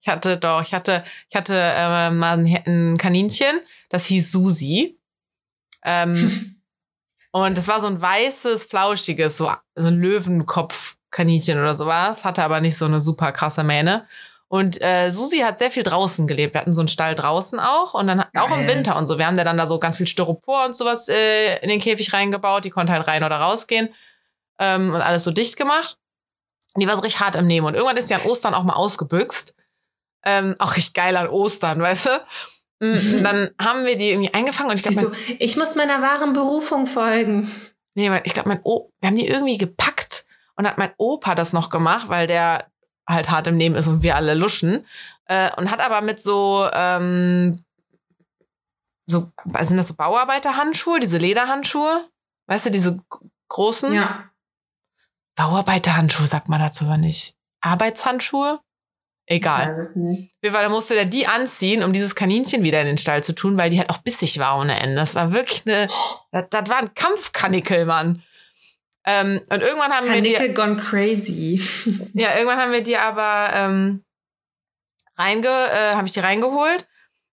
[0.00, 5.00] Ich hatte doch, ich hatte, ich hatte äh, mal ein, Kaninchen, das hieß Susi.
[5.82, 6.14] Ähm,
[7.32, 9.98] und das war so ein weißes, flauschiges, so, so ein
[11.08, 14.06] Löwenkopf-Kaninchen oder sowas, hatte aber nicht so eine super krasse Mähne.
[14.50, 16.54] Und äh, Susi hat sehr viel draußen gelebt.
[16.54, 18.76] Wir hatten so einen Stall draußen auch und dann auch im Geil.
[18.76, 19.18] Winter und so.
[19.18, 22.14] Wir haben da dann da so ganz viel Styropor und sowas äh, in den Käfig
[22.14, 22.64] reingebaut.
[22.64, 23.90] Die konnte halt rein oder rausgehen
[24.58, 25.98] ähm, und alles so dicht gemacht.
[26.72, 27.66] Und die war so richtig hart im Nehmen.
[27.66, 29.54] Und irgendwann ist die an Ostern auch mal ausgebüxt.
[30.24, 32.10] Ähm, auch richtig geil an Ostern, weißt du?
[32.86, 36.32] Mm, Und dann haben wir die irgendwie eingefangen und ich glaube, ich muss meiner wahren
[36.32, 37.50] Berufung folgen.
[37.94, 40.24] Nee, ich glaube, mein o wir haben die irgendwie gepackt
[40.58, 42.70] und hat mein Opa das noch gemacht, weil der
[43.08, 44.84] halt hart im Nehmen ist und wir alle luschen.
[45.26, 47.64] Äh, und hat aber mit so, ähm,
[49.06, 49.30] so,
[49.60, 52.08] sind das so Bauarbeiterhandschuhe, diese Lederhandschuhe?
[52.48, 52.98] Weißt du, diese
[53.48, 53.94] großen?
[53.94, 54.24] Ja.
[55.36, 57.36] Bauarbeiterhandschuhe sagt man dazu aber nicht.
[57.60, 58.60] Arbeitshandschuhe?
[59.26, 59.62] Egal.
[59.62, 60.24] Ich weiß es nicht.
[60.24, 63.22] Auf jeden Fall, da musste der die anziehen, um dieses Kaninchen wieder in den Stall
[63.22, 64.96] zu tun, weil die halt auch bissig war ohne Ende.
[64.96, 65.86] Das war wirklich eine,
[66.32, 68.24] das, das war ein Kampfkanickel, Mann.
[69.06, 71.60] Ähm, und irgendwann haben wir die, gone crazy.
[72.14, 74.04] ja, irgendwann haben wir die aber ähm,
[75.16, 76.88] reinge, äh, habe ich die reingeholt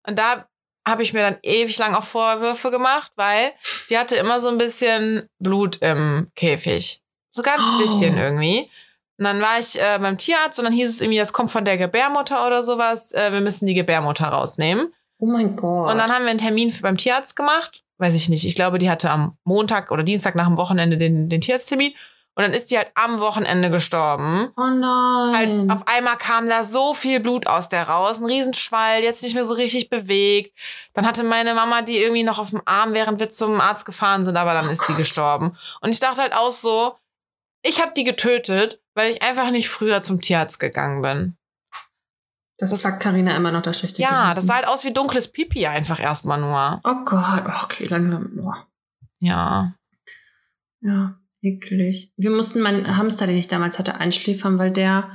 [0.06, 0.48] und da
[0.86, 3.52] habe ich mir dann ewig lang auch Vorwürfe gemacht, weil
[3.88, 7.00] die hatte immer so ein bisschen Blut im Käfig,
[7.30, 7.78] so ganz Oh.
[7.78, 8.70] bisschen irgendwie.
[9.16, 11.64] Und dann war ich äh, beim Tierarzt und dann hieß es irgendwie, das kommt von
[11.64, 13.12] der Gebärmutter oder sowas.
[13.12, 14.92] Äh, wir müssen die Gebärmutter rausnehmen.
[15.18, 15.90] Oh mein Gott.
[15.90, 17.82] Und dann haben wir einen Termin für, beim Tierarzt gemacht.
[18.04, 18.44] Weiß ich nicht.
[18.44, 21.94] Ich glaube, die hatte am Montag oder Dienstag nach dem Wochenende den, den Tierarzttermin.
[22.34, 24.52] Und dann ist die halt am Wochenende gestorben.
[24.58, 25.34] oh nein.
[25.34, 28.20] Halt, auf einmal kam da so viel Blut aus der raus.
[28.20, 30.52] Ein Riesenschwall, jetzt nicht mehr so richtig bewegt.
[30.92, 34.22] Dann hatte meine Mama die irgendwie noch auf dem Arm, während wir zum Arzt gefahren
[34.22, 35.56] sind, aber dann Oh ist die gestorben.
[35.80, 36.96] Und ich dachte halt auch so,
[37.62, 41.38] ich habe die getötet, weil ich einfach nicht früher zum Tierarzt gegangen bin.
[42.58, 44.36] Das sagt Carina immer noch das schlechte Ja, Gewissen.
[44.36, 46.80] das sah halt aus wie dunkles Pipi einfach erstmal nur.
[46.84, 48.30] Oh Gott, oh, okay, langsam.
[48.36, 48.66] Boah.
[49.18, 49.74] Ja.
[50.80, 52.12] Ja, eklig.
[52.16, 55.10] Wir mussten meinen Hamster, den ich damals hatte, einschläfern, weil der,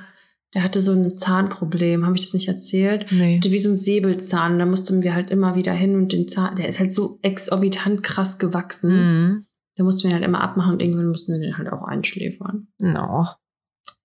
[0.53, 2.05] der hatte so ein Zahnproblem.
[2.05, 3.05] Habe ich das nicht erzählt?
[3.11, 3.37] Nee.
[3.37, 4.57] hatte wie so ein Säbelzahn.
[4.59, 8.03] Da mussten wir halt immer wieder hin und den Zahn, der ist halt so exorbitant
[8.03, 8.91] krass gewachsen.
[9.31, 9.45] Mhm.
[9.75, 12.67] Da mussten wir ihn halt immer abmachen und irgendwann mussten wir den halt auch einschläfern.
[12.81, 13.27] No.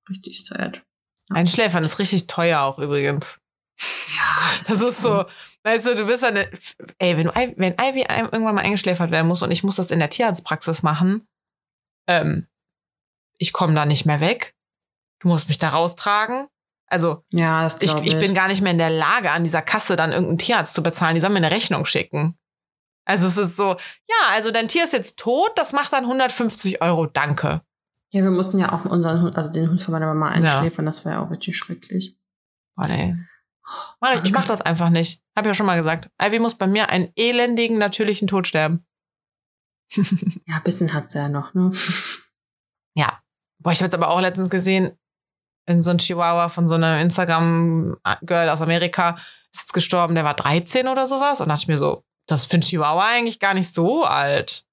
[0.09, 0.83] Richtig sad.
[1.31, 3.41] Einschläfern ist richtig teuer auch übrigens.
[3.81, 5.25] Ja, Das ist so,
[5.65, 6.51] weißt du, du bist eine,
[6.99, 9.99] ey, wenn, du, wenn Ivy irgendwann mal eingeschläfert werden muss und ich muss das in
[9.99, 11.27] der Tierarztpraxis machen,
[12.07, 12.47] ähm,
[13.39, 14.55] ich komme da nicht mehr weg.
[15.21, 16.49] Du musst mich da raustragen.
[16.87, 19.63] Also, Ja, das ich, glaub ich bin gar nicht mehr in der Lage, an dieser
[19.63, 21.15] Kasse dann irgendeinen Tierarzt zu bezahlen.
[21.15, 22.39] Die sollen mir eine Rechnung schicken.
[23.07, 26.81] Also es ist so, ja, also dein Tier ist jetzt tot, das macht dann 150
[26.83, 27.63] Euro, danke.
[28.15, 30.91] Ja, wir mussten ja auch unseren Hund, also den Hund von meiner Mama einschläfern, ja.
[30.91, 32.17] das war ja auch richtig schrecklich.
[32.77, 33.17] Boah, nee.
[34.15, 35.21] Ich, ich mach das einfach nicht.
[35.37, 36.09] Hab ja schon mal gesagt.
[36.23, 38.87] Ivy muss bei mir einen elendigen, natürlichen Tod sterben.
[40.47, 41.73] ja, ein bisschen hat sie ja noch, ne?
[42.97, 43.21] Ja.
[43.61, 44.97] Boah, ich habe jetzt aber auch letztens gesehen,
[45.67, 49.17] irgend so ein Chihuahua von so einer Instagram-Girl aus Amerika
[49.53, 51.41] ist jetzt gestorben, der war 13 oder sowas.
[51.41, 54.65] Und dachte ich mir so, das finde Chihuahua eigentlich gar nicht so alt.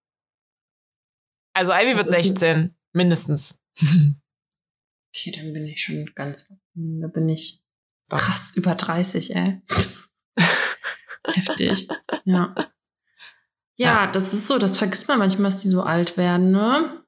[1.54, 3.60] Also Ivy wird 16, mindestens.
[5.14, 7.62] Okay, dann bin ich schon ganz, da bin ich
[8.10, 9.62] krass über 30, ey.
[11.34, 11.88] Heftig.
[12.26, 12.56] Ja.
[13.76, 14.08] ja.
[14.08, 17.04] Das ist so, das vergisst man manchmal, dass die so alt werden, ne?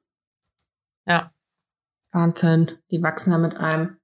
[1.06, 1.34] Ja.
[2.12, 3.98] Wahnsinn, die wachsen da mit einem.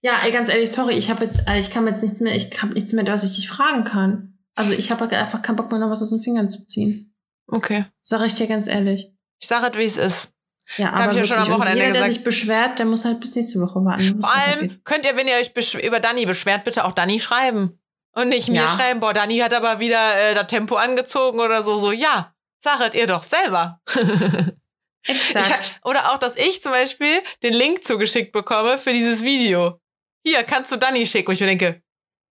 [0.00, 2.60] Ja, ey, ganz ehrlich, sorry, ich habe jetzt, äh, ich kann jetzt nichts mehr, ich
[2.60, 4.38] habe nichts mehr, was ich dich fragen kann.
[4.54, 7.14] Also ich habe einfach keinen Bock mehr, noch was aus den Fingern zu ziehen.
[7.46, 7.86] Okay.
[8.00, 9.12] Sag ich dir ganz ehrlich.
[9.40, 10.32] Ich sage es, wie es ist.
[10.76, 12.06] Ja, das aber ich ja schon am Wochenende jeder, gesagt.
[12.06, 14.20] der sich beschwert, der muss halt bis nächste Woche warten.
[14.20, 15.52] Vor allem könnt ihr, wenn ihr euch
[15.82, 17.78] über Dani beschwert, bitte auch Dani schreiben.
[18.14, 18.68] Und nicht mir ja.
[18.68, 21.78] schreiben, boah, Dani hat aber wieder äh, das Tempo angezogen oder so.
[21.78, 23.80] So, ja, saget ihr doch selber.
[25.06, 25.60] Exakt.
[25.60, 29.80] Ich, oder auch, dass ich zum Beispiel den Link zugeschickt bekomme für dieses Video.
[30.24, 31.28] Hier, kannst du Dani schicken.
[31.28, 31.82] Und ich mir denke,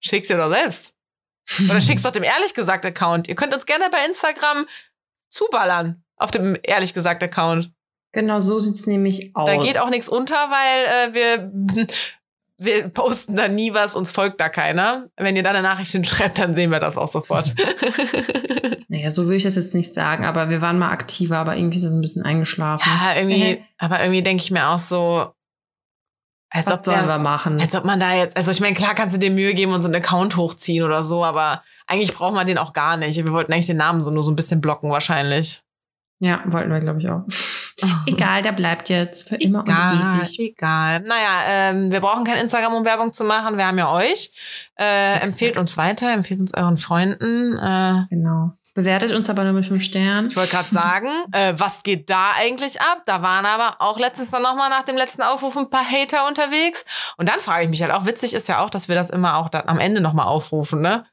[0.01, 0.95] schick's dir doch selbst.
[1.70, 3.28] Oder schick's doch dem ehrlich gesagt Account.
[3.28, 4.66] Ihr könnt uns gerne bei Instagram
[5.30, 7.72] zuballern auf dem ehrlich gesagt Account.
[8.18, 9.46] Genau, so sieht's nämlich aus.
[9.46, 11.86] Da geht auch nichts unter, weil äh, wir
[12.58, 15.06] wir posten da nie was, uns folgt da keiner.
[15.16, 17.54] Wenn ihr da eine Nachricht hinschreibt, dann sehen wir das auch sofort.
[18.88, 21.76] naja, so würde ich das jetzt nicht sagen, aber wir waren mal aktiver, aber irgendwie
[21.76, 22.90] ist es ein bisschen eingeschlafen.
[22.90, 25.32] Ja, irgendwie, aber irgendwie denke ich mir auch so,
[26.50, 27.60] als was ob sollen wir machen?
[27.60, 29.80] Als ob man da jetzt, also ich meine, klar kannst du dir Mühe geben und
[29.80, 33.16] so einen Account hochziehen oder so, aber eigentlich braucht man den auch gar nicht.
[33.16, 35.62] Wir wollten eigentlich den Namen so nur so ein bisschen blocken wahrscheinlich.
[36.18, 37.22] Ja, wollten wir, glaube ich, auch.
[38.07, 40.39] Egal, der bleibt jetzt für immer egal, und ewig.
[40.39, 41.01] Egal.
[41.03, 43.57] Naja, ähm, wir brauchen kein Instagram, um Werbung zu machen.
[43.57, 44.33] Wir haben ja euch.
[44.79, 47.59] Äh, empfehlt uns weiter, empfehlt uns euren Freunden.
[47.59, 48.53] Äh, genau.
[48.74, 50.29] Bewertet uns aber nur mit fünf Sternen.
[50.29, 53.03] Ich wollte gerade sagen, äh, was geht da eigentlich ab?
[53.07, 56.85] Da waren aber auch letztens dann nochmal nach dem letzten Aufruf ein paar Hater unterwegs.
[57.16, 59.39] Und dann frage ich mich halt auch, witzig ist ja auch, dass wir das immer
[59.39, 61.05] auch dann am Ende nochmal aufrufen, ne?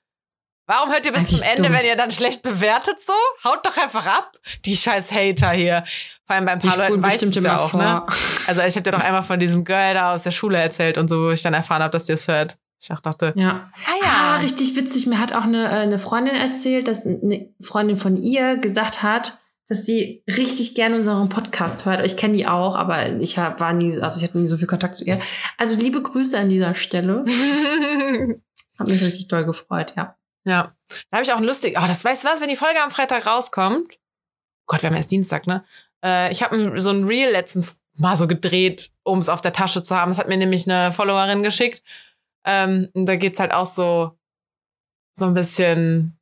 [0.67, 1.73] Warum hört ihr bis Eigentlich zum Ende, dumm.
[1.73, 3.13] wenn ihr dann schlecht bewertet so?
[3.43, 4.31] Haut doch einfach ab,
[4.65, 5.83] die scheiß Hater hier.
[6.25, 8.03] Vor allem bei ein paar Leuten weiß ich ja auch, ne?
[8.47, 11.07] Also ich habe dir doch einmal von diesem Girl da aus der Schule erzählt und
[11.07, 12.57] so, wo ich dann erfahren habe, dass ihr es hört.
[12.79, 13.69] Ich dachte, ja.
[13.73, 14.11] Ah, ja.
[14.35, 15.07] Ah, richtig witzig.
[15.07, 19.39] Mir hat auch eine, äh, eine Freundin erzählt, dass eine Freundin von ihr gesagt hat,
[19.67, 22.05] dass sie richtig gerne unseren Podcast hört.
[22.05, 24.67] Ich kenne die auch, aber ich hab, war nie, also ich hatte nie so viel
[24.67, 25.19] Kontakt zu ihr.
[25.57, 27.23] Also liebe Grüße an dieser Stelle.
[28.77, 30.15] hat mich richtig doll gefreut, ja.
[30.45, 30.75] Ja.
[31.09, 32.81] Da habe ich auch ein lustig, aber oh, das weißt du was, wenn die Folge
[32.81, 33.97] am Freitag rauskommt.
[34.67, 35.65] Gott, wir haben erst Dienstag, ne?
[36.03, 39.81] Äh, ich habe so ein Reel letztens mal so gedreht, um es auf der Tasche
[39.81, 40.11] zu haben.
[40.11, 41.81] Das hat mir nämlich eine Followerin geschickt.
[42.45, 44.17] Ähm, und da geht's halt auch so,
[45.13, 46.19] so ein bisschen,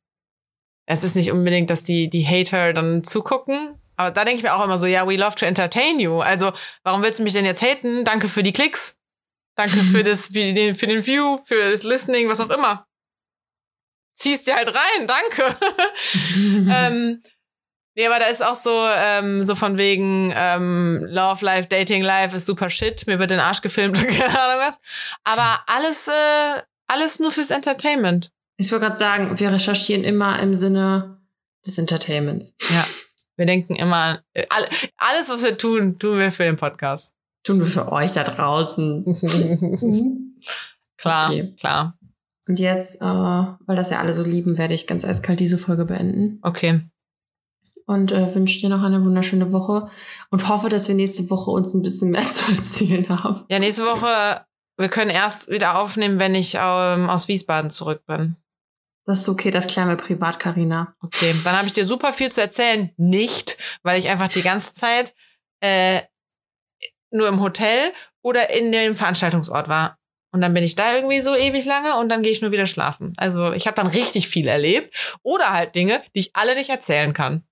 [0.86, 3.78] es ist nicht unbedingt, dass die, die Hater dann zugucken.
[3.96, 6.20] Aber da denke ich mir auch immer so, ja, we love to entertain you.
[6.20, 6.52] Also,
[6.82, 8.04] warum willst du mich denn jetzt haten?
[8.04, 8.98] Danke für die Klicks.
[9.56, 12.86] Danke für das, für den, für den View, für das Listening, was auch immer.
[14.24, 15.56] Ziehst dir halt rein, danke.
[16.72, 17.22] ähm,
[17.96, 22.34] Nee, aber da ist auch so, ähm, so von wegen ähm, Love Life, Dating Life
[22.34, 24.80] ist super shit, mir wird den Arsch gefilmt und keine Ahnung was.
[25.24, 28.30] Aber alles, äh, alles nur fürs Entertainment.
[28.56, 31.20] Ich wollte gerade sagen, wir recherchieren immer im Sinne
[31.66, 32.56] des Entertainments.
[32.70, 32.84] Ja.
[33.36, 34.46] Wir denken immer, äh,
[34.96, 37.14] alles, was wir tun, tun wir für den Podcast.
[37.44, 39.04] Tun wir für euch da draußen.
[40.96, 41.54] klar, okay.
[41.60, 41.98] klar.
[42.46, 45.84] Und jetzt, äh, weil das ja alle so lieben, werde ich ganz eiskalt diese Folge
[45.84, 46.38] beenden.
[46.42, 46.82] Okay
[47.86, 49.90] und äh, wünsche dir noch eine wunderschöne Woche
[50.30, 53.44] und hoffe, dass wir nächste Woche uns ein bisschen mehr zu erzählen haben.
[53.48, 54.44] Ja, nächste Woche,
[54.76, 58.36] wir können erst wieder aufnehmen, wenn ich ähm, aus Wiesbaden zurück bin.
[59.06, 60.94] Das ist okay, das klären wir privat, Karina.
[61.00, 62.90] Okay, dann habe ich dir super viel zu erzählen.
[62.96, 65.14] Nicht, weil ich einfach die ganze Zeit
[65.60, 66.00] äh,
[67.10, 67.92] nur im Hotel
[68.22, 69.98] oder in dem Veranstaltungsort war.
[70.34, 72.66] Und dann bin ich da irgendwie so ewig lange und dann gehe ich nur wieder
[72.66, 73.12] schlafen.
[73.16, 74.92] Also ich habe dann richtig viel erlebt.
[75.22, 77.44] Oder halt Dinge, die ich alle nicht erzählen kann.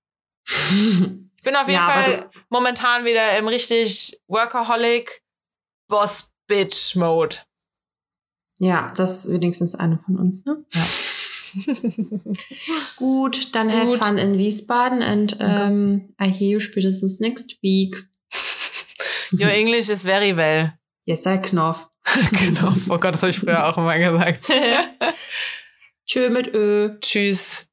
[1.43, 5.23] Ich bin auf jeden ja, Fall momentan wieder im richtig Workaholic
[5.89, 7.35] Boss Bitch Mode.
[8.59, 10.63] Ja, das ist wenigstens eine von uns, ne?
[10.71, 10.85] Ja.
[12.95, 13.77] Gut, dann Gut.
[13.77, 17.93] have fun in Wiesbaden and um, I hear you spätestens next week.
[19.33, 20.71] Your English is very well.
[21.03, 21.89] Yes, I Knopf.
[22.03, 22.89] Knopf.
[22.89, 24.45] Oh Gott, das habe ich früher auch immer gesagt.
[26.05, 26.97] Tschö mit Ö.
[26.99, 27.67] Tschüss.